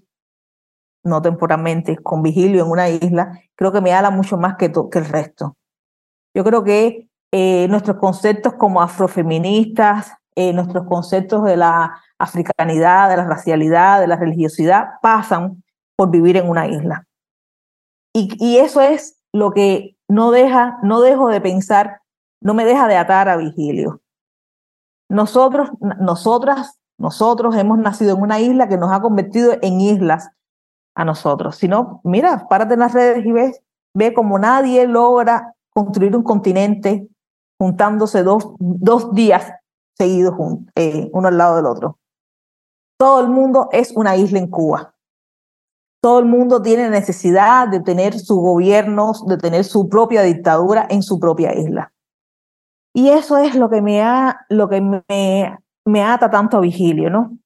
[1.03, 4.99] no temporalmente, con Vigilio en una isla, creo que me habla mucho más que, que
[4.99, 5.55] el resto.
[6.33, 13.17] Yo creo que eh, nuestros conceptos como afrofeministas, eh, nuestros conceptos de la africanidad, de
[13.17, 15.63] la racialidad, de la religiosidad, pasan
[15.95, 17.05] por vivir en una isla.
[18.13, 22.01] Y, y eso es lo que no deja, no dejo de pensar,
[22.41, 24.01] no me deja de atar a Vigilio.
[25.09, 30.29] Nosotros, nosotras, nosotros hemos nacido en una isla que nos ha convertido en islas
[30.95, 31.57] a nosotros.
[31.57, 33.61] Si no, mira, párate en las redes y ves,
[33.93, 37.07] ve como nadie logra construir un continente
[37.59, 39.53] juntándose dos, dos días
[39.97, 40.35] seguidos
[40.75, 41.97] eh, uno al lado del otro.
[42.97, 44.93] Todo el mundo es una isla en Cuba.
[46.01, 51.03] Todo el mundo tiene necesidad de tener su gobierno, de tener su propia dictadura en
[51.03, 51.93] su propia isla.
[52.93, 55.03] Y eso es lo que me, ha, lo que me,
[55.85, 57.37] me ata tanto a Vigilio, ¿no?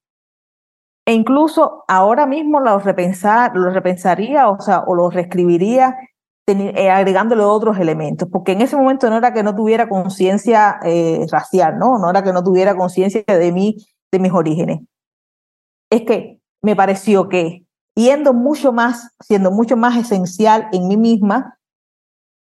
[1.08, 5.96] E incluso ahora mismo lo, repensar, lo repensaría, o sea, o lo reescribiría
[6.48, 11.80] agregándole otros elementos, porque en ese momento no era que no tuviera conciencia eh, racial,
[11.80, 11.98] ¿no?
[11.98, 13.78] No era que no tuviera conciencia de mí,
[14.12, 14.82] de mis orígenes.
[15.90, 21.58] Es que me pareció que yendo mucho más, siendo mucho más esencial en mí misma,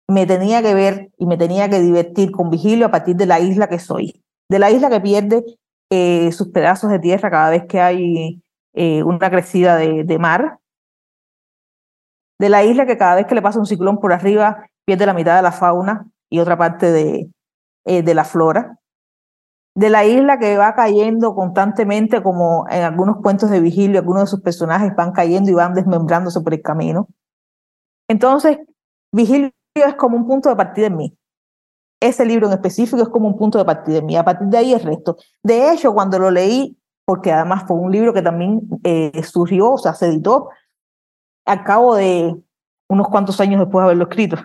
[0.08, 3.40] me tenía que ver y me tenía que divertir con Vigilio a partir de la
[3.40, 5.44] isla que soy, de la isla que pierde
[5.92, 8.42] eh, sus pedazos de tierra cada vez que hay
[8.74, 10.60] una crecida de mar,
[12.40, 15.14] de la isla que cada vez que le pasa un ciclón por arriba pierde la
[15.14, 17.30] mitad de la fauna y otra parte de,
[17.86, 18.80] eh, de la flora.
[19.76, 24.28] De la isla que va cayendo constantemente, como en algunos cuentos de Vigilio, algunos de
[24.28, 27.08] sus personajes van cayendo y van desmembrándose por el camino.
[28.10, 28.58] Entonces,
[29.12, 31.18] Vigilio es como un punto de partida en mí.
[32.02, 34.16] Ese libro en específico es como un punto de partida en mí.
[34.16, 35.18] A partir de ahí el resto.
[35.44, 39.78] De hecho, cuando lo leí, porque además fue un libro que también eh, surgió, o
[39.78, 40.50] sea, se editó
[41.46, 42.36] al cabo de
[42.90, 44.38] unos cuantos años después de haberlo escrito.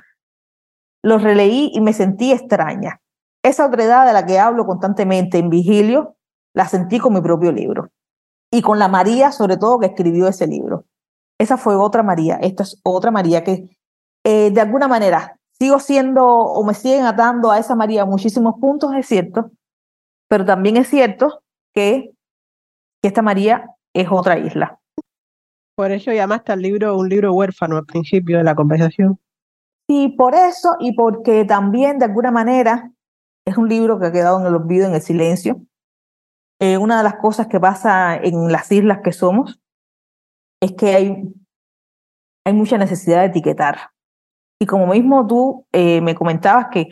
[1.02, 3.00] Lo releí y me sentí extraña.
[3.42, 6.16] Esa otredad de la que hablo constantemente en Vigilio,
[6.54, 7.90] la sentí con mi propio libro.
[8.50, 10.84] Y con la María, sobre todo, que escribió ese libro.
[11.38, 12.36] Esa fue otra María.
[12.36, 13.76] Esta es otra María que,
[14.24, 18.92] eh, de alguna manera, sigo siendo o me siguen atando a esa María muchísimos puntos,
[18.94, 19.50] es cierto,
[20.28, 21.42] pero también es cierto
[21.74, 22.12] que
[23.02, 24.80] esta María es otra isla.
[25.76, 29.18] Por eso llamaste al libro un libro huérfano al principio de la conversación.
[29.88, 32.90] Sí, por eso y porque también de alguna manera
[33.46, 35.60] es un libro que ha quedado en el olvido, en el silencio.
[36.60, 39.60] Eh, una de las cosas que pasa en las islas que somos
[40.62, 41.34] es que hay,
[42.46, 43.90] hay mucha necesidad de etiquetar.
[44.60, 46.88] Y como mismo tú eh, me comentabas que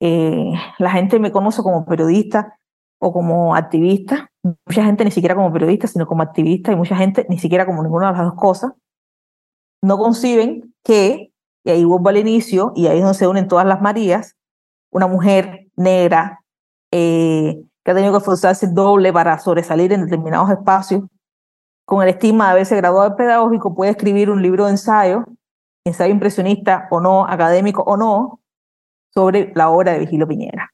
[0.00, 2.58] eh, la gente me conoce como periodista
[3.00, 4.30] o como activista,
[4.66, 7.82] mucha gente ni siquiera como periodista, sino como activista, y mucha gente ni siquiera como
[7.82, 8.72] ninguna de las dos cosas,
[9.82, 11.32] no conciben que,
[11.64, 14.36] y ahí vuelvo al inicio, y ahí es donde se unen todas las Marías,
[14.90, 16.40] una mujer negra
[16.92, 21.04] eh, que ha tenido que esforzarse doble para sobresalir en determinados espacios,
[21.84, 25.24] con el estigma de haberse graduado de pedagógico, puede escribir un libro de ensayo,
[25.86, 28.40] ensayo impresionista o no, académico o no,
[29.14, 30.70] sobre la obra de Vigilio Piñera.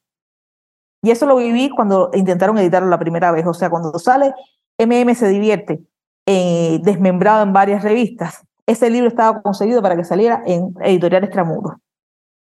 [1.04, 3.46] Y eso lo viví cuando intentaron editarlo la primera vez.
[3.46, 4.32] O sea, cuando sale
[4.78, 5.82] MM se divierte,
[6.24, 11.74] eh, desmembrado en varias revistas, ese libro estaba conseguido para que saliera en Editorial Extramuros.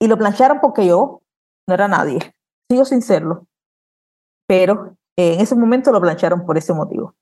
[0.01, 1.21] Y lo plancharon porque yo
[1.69, 2.19] no era nadie.
[2.71, 3.47] Sigo sin serlo.
[4.47, 7.15] Pero eh, en ese momento lo plancharon por ese motivo.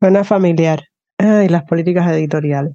[0.00, 0.84] Buena familiar.
[1.18, 2.74] y las políticas editoriales.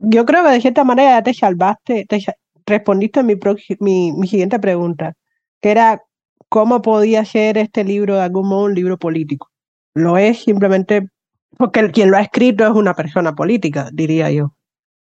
[0.00, 2.18] Yo creo que de cierta manera ya te salvaste, te
[2.66, 5.14] respondiste a mi siguiente pregunta,
[5.60, 6.02] que era
[6.48, 9.50] cómo podía ser este libro de algún modo un libro político.
[9.94, 11.08] Lo es simplemente
[11.56, 14.54] porque quien lo ha escrito es una persona política, diría yo.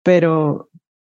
[0.04, 0.70] Pero...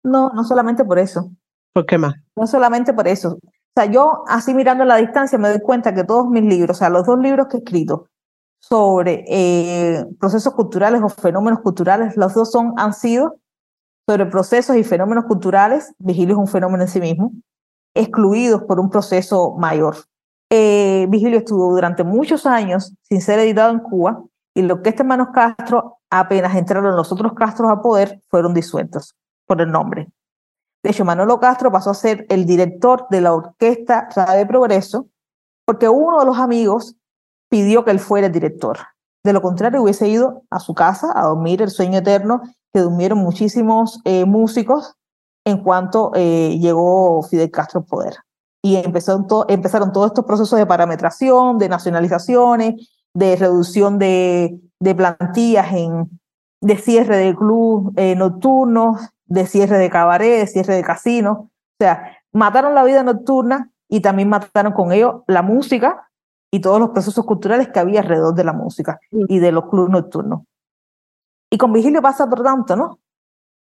[0.05, 1.31] No, no solamente por eso.
[1.73, 2.15] ¿Por qué más?
[2.37, 3.41] No solamente por eso, O
[3.75, 6.79] sea, yo así mirando a la distancia me doy cuenta que todos mis libros, o
[6.79, 8.09] sea, los dos libros que he escrito
[8.59, 13.39] sobre eh, procesos culturales o fenómenos culturales, los dos son, han sido
[14.09, 17.33] sobre procesos y fenómenos culturales, Vigilio es un fenómeno en sí mismo,
[17.97, 19.97] excluidos por un proceso mayor.
[20.51, 24.23] Eh, Vigilio estuvo durante muchos años sin ser editado en Cuba
[24.55, 29.17] y lo que este hermanos Castro, apenas entraron los otros Castros a poder, fueron disueltos
[29.47, 30.09] por el nombre.
[30.83, 35.09] De hecho, Manolo Castro pasó a ser el director de la orquesta Radio Progreso
[35.67, 36.97] porque uno de los amigos
[37.51, 38.79] pidió que él fuera el director.
[39.25, 42.43] De lo contrario, hubiese ido a su casa a dormir el sueño eterno
[42.73, 44.96] que durmieron muchísimos eh, músicos
[45.47, 48.17] en cuanto eh, llegó Fidel Castro al poder.
[48.63, 55.73] Y empezaron, empezaron todos estos procesos de parametración, de nacionalizaciones, de reducción de, de plantillas,
[55.73, 56.11] en,
[56.61, 61.39] de cierre de club eh, nocturnos, de cierre de cabaret, de cierre de casinos.
[61.39, 66.11] O sea, mataron la vida nocturna y también mataron con ello la música
[66.51, 69.93] y todos los procesos culturales que había alrededor de la música y de los clubes
[69.93, 70.43] nocturnos.
[71.53, 72.85] Y con Vigilio pasa por tanto, ¿no?
[72.85, 72.99] O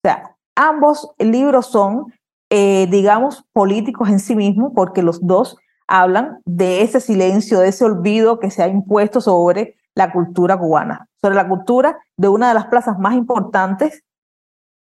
[0.05, 2.12] sea, ambos libros son,
[2.50, 5.57] eh, digamos, políticos en sí mismos, porque los dos
[5.88, 11.09] hablan de ese silencio, de ese olvido que se ha impuesto sobre la cultura cubana,
[11.20, 14.03] sobre la cultura de una de las plazas más importantes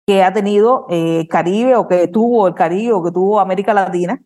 [0.07, 4.21] que ha tenido eh, Caribe o que tuvo el Caribe o que tuvo América Latina,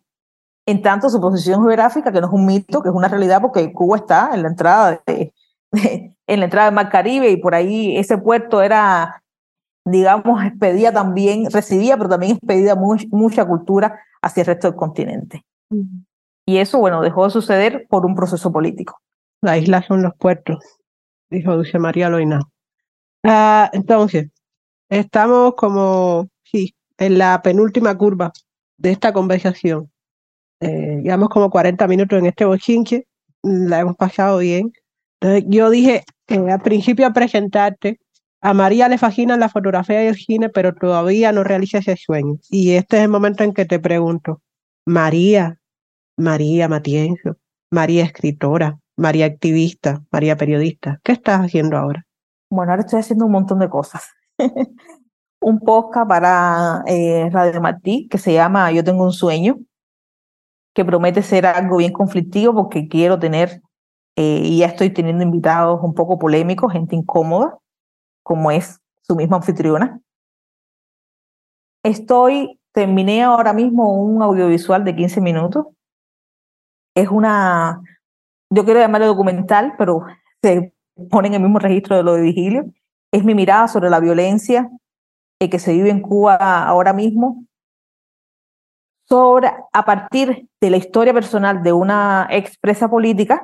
[0.67, 3.73] en tanto su posición geográfica, que no es un mito, que es una realidad porque
[3.73, 5.33] Cuba está en la entrada de,
[6.27, 9.23] en la entrada del Mar Caribe y por ahí ese puerto era,
[9.85, 15.45] digamos, expedía también, recibía, pero también expedía mucha cultura hacia el resto del continente.
[16.45, 18.99] Y eso, bueno, dejó de suceder por un proceso político.
[19.41, 20.57] La isla son los puertos,
[21.29, 22.41] dijo Dulce María Loina.
[23.23, 24.29] Ah, entonces,
[24.89, 28.33] Estamos como, sí, en la penúltima curva
[28.77, 29.91] de esta conversación.
[30.61, 33.05] Eh, llevamos como 40 minutos en este bochinche,
[33.43, 34.73] la hemos pasado bien.
[35.21, 37.99] Entonces, yo dije eh, al principio a presentarte,
[38.41, 42.37] a María le fascina la fotografía y el cine, pero todavía no realiza ese sueño.
[42.49, 44.41] Y este es el momento en que te pregunto,
[44.85, 45.59] María,
[46.17, 47.37] María Matienzo,
[47.71, 52.05] María escritora, María activista, María periodista, ¿qué estás haciendo ahora?
[52.49, 54.03] Bueno, ahora estoy haciendo un montón de cosas.
[55.41, 59.57] un podcast para eh, Radio Martí que se llama Yo tengo un sueño,
[60.73, 63.61] que promete ser algo bien conflictivo porque quiero tener,
[64.15, 67.57] eh, y ya estoy teniendo invitados un poco polémicos, gente incómoda,
[68.23, 69.99] como es su misma anfitriona.
[71.83, 75.65] Estoy, terminé ahora mismo un audiovisual de 15 minutos.
[76.95, 77.81] Es una,
[78.49, 80.05] yo quiero llamarlo documental, pero
[80.41, 80.73] se
[81.09, 82.65] pone en el mismo registro de lo de Vigilio
[83.11, 84.69] es mi mirada sobre la violencia
[85.39, 87.45] eh, que se vive en Cuba ahora mismo,
[89.07, 93.43] sobre, a partir de la historia personal de una expresa política,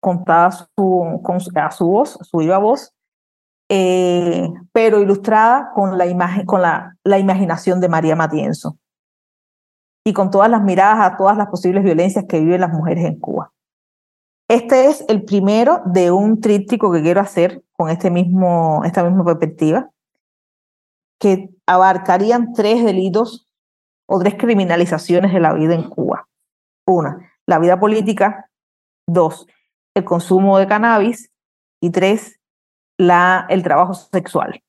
[0.00, 1.20] contada con,
[1.56, 2.92] a su voz, su viva voz,
[3.72, 8.76] eh, pero ilustrada con, la, imagen, con la, la imaginación de María Matienzo
[10.04, 13.20] y con todas las miradas a todas las posibles violencias que viven las mujeres en
[13.20, 13.52] Cuba.
[14.48, 19.24] Este es el primero de un tríptico que quiero hacer con este mismo, esta misma
[19.24, 19.88] perspectiva,
[21.20, 23.48] que abarcarían tres delitos
[24.08, 26.26] o tres criminalizaciones de la vida en Cuba.
[26.88, 28.50] Una, la vida política.
[29.06, 29.46] Dos,
[29.94, 31.30] el consumo de cannabis.
[31.80, 32.39] Y tres,
[33.00, 34.62] la, el trabajo sexual.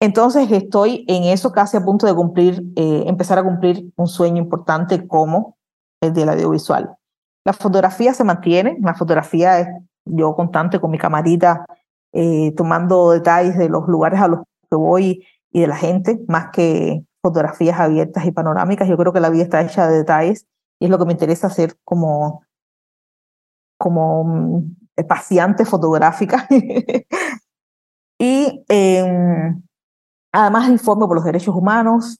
[0.00, 4.42] Entonces estoy en eso casi a punto de cumplir, eh, empezar a cumplir un sueño
[4.42, 5.56] importante como
[6.00, 6.96] el del audiovisual.
[7.44, 9.68] La fotografía se mantiene, la fotografía es
[10.04, 11.64] yo constante con mi camarita,
[12.12, 16.50] eh, tomando detalles de los lugares a los que voy y de la gente, más
[16.52, 18.88] que fotografías abiertas y panorámicas.
[18.88, 20.46] Yo creo que la vida está hecha de detalles
[20.80, 22.42] y es lo que me interesa hacer como,
[23.78, 26.48] como mm, paciente fotográfica.
[28.24, 29.62] y em,
[30.32, 32.16] además informo por los derechos humanos,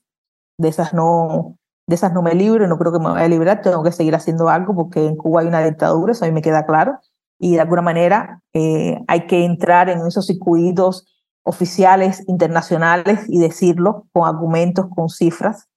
[0.58, 3.62] de esas no, de esas no me libro, no creo que me vaya a librar,
[3.62, 6.42] tengo que seguir haciendo algo porque en Cuba hay una dictadura, eso a mí me
[6.42, 6.98] queda claro,
[7.38, 11.06] y de alguna manera eh, hay que entrar en esos circuitos
[11.42, 15.68] oficiales internacionales y decirlo con argumentos, con cifras,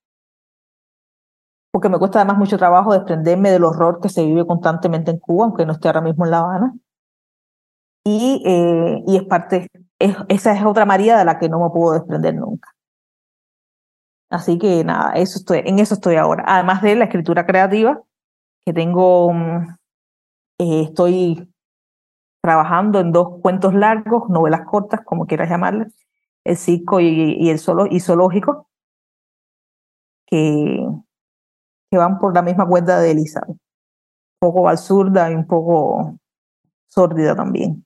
[1.71, 5.45] porque me cuesta además mucho trabajo desprenderme del horror que se vive constantemente en Cuba,
[5.45, 6.73] aunque no esté ahora mismo en La Habana.
[8.03, 9.67] Y, eh, y es parte,
[9.99, 12.69] esa es otra María de la que no me puedo desprender nunca.
[14.29, 16.43] Así que nada, eso estoy, en eso estoy ahora.
[16.47, 18.01] Además de la escritura creativa,
[18.65, 19.75] que tengo, mm,
[20.59, 21.49] eh, estoy
[22.43, 25.93] trabajando en dos cuentos largos, novelas cortas, como quieras llamarlas,
[26.43, 28.67] el circo y, el solo, y zoológico,
[30.25, 30.85] que,
[31.89, 33.41] que van por la misma cuenta de Elisa.
[33.47, 33.59] Un
[34.39, 36.17] poco absurda y un poco
[36.87, 37.85] sórdida también.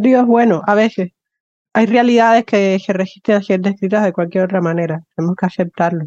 [0.00, 1.12] Dios, bueno, a veces
[1.72, 5.04] hay realidades que se resisten a ser descritas de cualquier otra manera.
[5.14, 6.06] Tenemos que aceptarlo,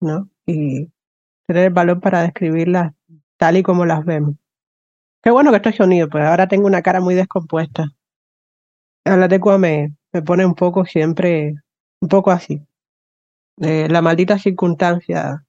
[0.00, 0.28] ¿no?
[0.46, 0.90] Y
[1.46, 2.92] tener el valor para describirlas
[3.36, 4.36] tal y como las vemos.
[5.22, 7.88] Qué bueno que estoy unido, pues ahora tengo una cara muy descompuesta.
[9.04, 11.54] Hablar de Cuba me, me pone un poco siempre,
[12.00, 12.62] un poco así.
[13.60, 15.44] Eh, la maldita circunstancia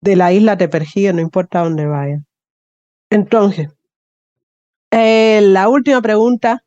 [0.00, 2.22] de la isla te persigue, no importa dónde vayas.
[3.10, 3.68] Entonces,
[4.90, 6.64] eh, la última pregunta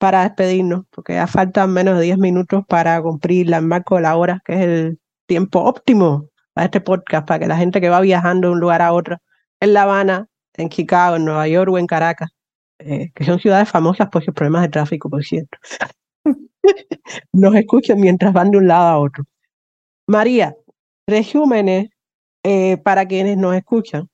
[0.00, 4.16] para despedirnos, porque ya faltan menos de 10 minutos para cumplir el marco de la
[4.16, 8.00] hora, que es el tiempo óptimo para este podcast, para que la gente que va
[8.00, 9.18] viajando de un lugar a otro,
[9.60, 12.30] en La Habana, en Chicago, en Nueva York o en Caracas,
[12.78, 15.58] eh, que son ciudades famosas por sus problemas de tráfico, por cierto,
[17.34, 19.24] nos escuchen mientras van de un lado a otro.
[20.06, 20.56] María,
[21.06, 21.90] resúmenes
[22.42, 24.08] eh, para quienes nos escuchan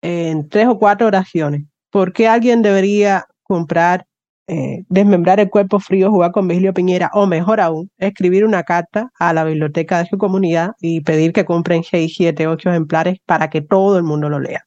[0.00, 1.64] en tres o cuatro oraciones.
[1.90, 4.07] ¿Por qué alguien debería comprar
[4.48, 9.10] eh, desmembrar el cuerpo frío, jugar con Vigilio Piñera, o mejor aún, escribir una carta
[9.18, 13.50] a la biblioteca de su comunidad y pedir que compren 6, 7, 8 ejemplares para
[13.50, 14.64] que todo el mundo lo lea.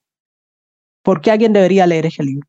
[1.03, 2.47] ¿Por qué alguien debería leer ese libro?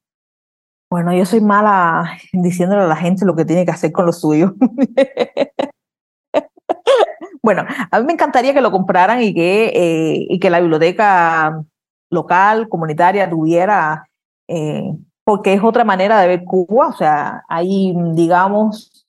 [0.91, 4.13] Bueno, yo soy mala diciéndole a la gente lo que tiene que hacer con lo
[4.13, 4.55] suyo.
[7.43, 11.63] bueno, a mí me encantaría que lo compraran y que, eh, y que la biblioteca
[12.11, 14.05] local, comunitaria, tuviera
[14.49, 14.83] eh,
[15.25, 19.07] porque es otra manera de ver Cuba, o sea, hay, digamos,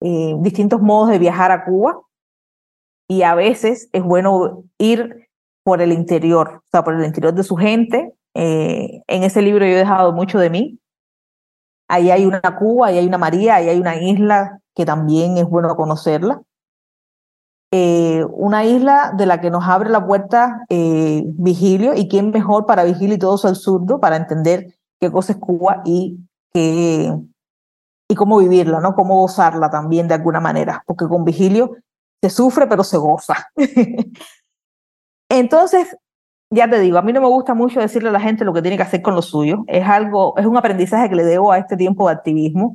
[0.00, 2.00] eh, distintos modos de viajar a Cuba
[3.08, 5.28] y a veces es bueno ir
[5.64, 8.12] por el interior, o sea, por el interior de su gente.
[8.34, 10.80] Eh, en ese libro yo he dejado mucho de mí.
[11.88, 15.44] Ahí hay una Cuba, ahí hay una María, ahí hay una isla que también es
[15.44, 16.42] bueno conocerla.
[17.70, 22.84] Eh, una isla de la que nos abre la puerta Vigilio, y quién mejor para
[22.84, 26.16] Vigilio y todo el surdo para entender qué cosa Cuba y,
[26.54, 27.12] qué,
[28.08, 28.94] y cómo vivirla, ¿no?
[28.94, 31.76] Cómo gozarla también de alguna manera, porque con Vigilio
[32.22, 33.48] se sufre pero se goza.
[35.28, 35.96] Entonces,
[36.50, 38.62] ya te digo, a mí no me gusta mucho decirle a la gente lo que
[38.62, 39.64] tiene que hacer con lo suyo.
[39.66, 42.72] Es algo, es un aprendizaje que le debo a este tiempo de activismo.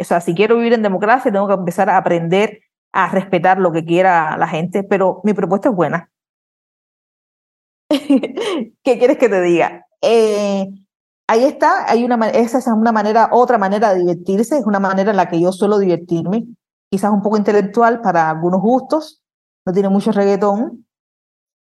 [0.00, 2.58] O sea, si quiero vivir en democracia, tengo que empezar a aprender
[2.92, 6.10] a respetar lo que quiera la gente, pero mi propuesta es buena.
[7.88, 9.86] ¿Qué quieres que te diga?
[10.02, 10.66] Eh,
[11.28, 15.10] ahí está, hay una, esa es una manera, otra manera de divertirse, es una manera
[15.10, 16.46] en la que yo suelo divertirme,
[16.90, 19.22] quizás un poco intelectual para algunos gustos,
[19.64, 20.86] no tiene mucho reggaetón,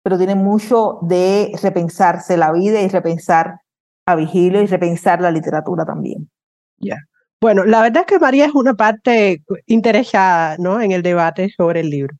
[0.02, 3.60] pero tiene mucho de repensarse la vida y repensar
[4.08, 6.30] a Vigilio y repensar la literatura también.
[6.78, 6.98] Ya.
[7.42, 10.82] Bueno, la verdad es que María es una parte interesada ¿no?
[10.82, 12.16] en el debate sobre el libro.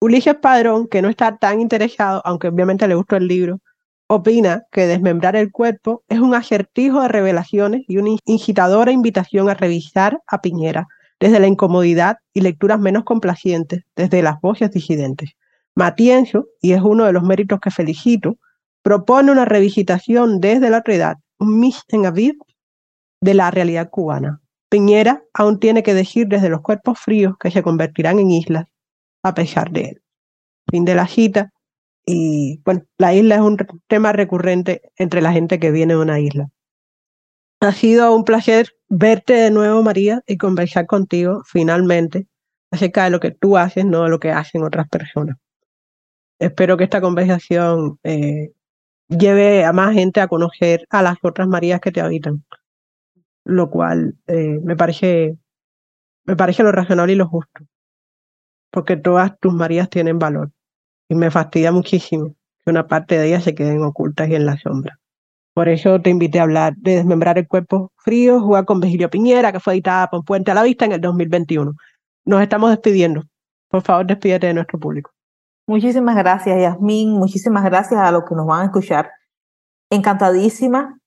[0.00, 3.58] Ulises Padrón, que no está tan interesado, aunque obviamente le gustó el libro,
[4.06, 9.54] opina que desmembrar el cuerpo es un acertijo de revelaciones y una incitadora invitación a
[9.54, 10.86] revisar a Piñera
[11.20, 15.30] desde la incomodidad y lecturas menos complacientes, desde las voces disidentes.
[15.74, 18.36] Matienzo, y es uno de los méritos que felicito,
[18.82, 22.34] propone una revisitación desde la realidad, un mis en avid
[23.20, 24.40] de la realidad cubana.
[24.68, 28.66] Piñera aún tiene que decir desde los cuerpos fríos que se convertirán en islas
[29.22, 30.02] a pesar de él.
[30.70, 31.53] Fin de la cita.
[32.06, 36.20] Y bueno, la isla es un tema recurrente entre la gente que viene de una
[36.20, 36.50] isla.
[37.60, 42.26] Ha sido un placer verte de nuevo, María, y conversar contigo finalmente
[42.70, 45.36] acerca de lo que tú haces, no de lo que hacen otras personas.
[46.38, 48.52] Espero que esta conversación eh,
[49.08, 52.44] lleve a más gente a conocer a las otras Marías que te habitan,
[53.44, 55.38] lo cual eh, me parece
[56.26, 57.64] me parece lo razonable y lo justo,
[58.70, 60.50] porque todas tus Marías tienen valor
[61.08, 62.34] y me fastidia muchísimo
[62.64, 64.98] que una parte de ellas se queden ocultas y en la sombra.
[65.54, 69.52] Por eso te invité a hablar de Desmembrar el Cuerpo Frío, jugar con Vigilio Piñera,
[69.52, 71.72] que fue editada por Puente a la Vista en el 2021.
[72.24, 73.22] Nos estamos despidiendo.
[73.68, 75.12] Por favor, despídete de nuestro público.
[75.66, 77.12] Muchísimas gracias, Yasmín.
[77.12, 79.10] Muchísimas gracias a los que nos van a escuchar.
[79.90, 80.98] Encantadísima.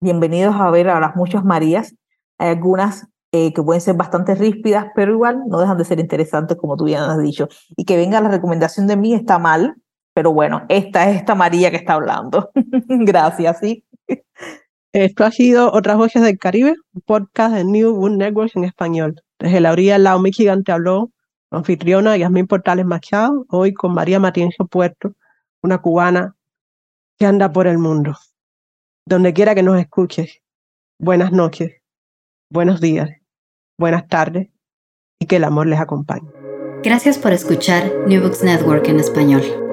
[0.00, 1.94] Bienvenidos a ver a las muchas Marías.
[2.38, 6.56] Hay algunas eh, que pueden ser bastante ríspidas, pero igual no dejan de ser interesantes,
[6.56, 7.48] como tú ya has dicho.
[7.76, 9.76] Y que venga la recomendación de mí está mal,
[10.14, 12.50] pero bueno, esta es esta María que está hablando.
[12.88, 13.84] Gracias, sí.
[14.92, 16.74] Esto ha sido Otras Voces del Caribe,
[17.04, 19.22] podcast de New Book Network en español.
[19.38, 21.10] Desde la orilla del lado Michigan te habló
[21.50, 25.14] anfitriona Yasmín Portales Machado, hoy con María Matienzo Puerto,
[25.62, 26.36] una cubana
[27.18, 28.16] que anda por el mundo.
[29.06, 30.42] Donde quiera que nos escuches,
[30.98, 31.77] buenas noches,
[32.50, 33.10] buenos días
[33.78, 34.48] buenas tardes
[35.20, 36.28] y que el amor les acompañe.
[36.82, 39.67] Gracias por escuchar New Books Network en español.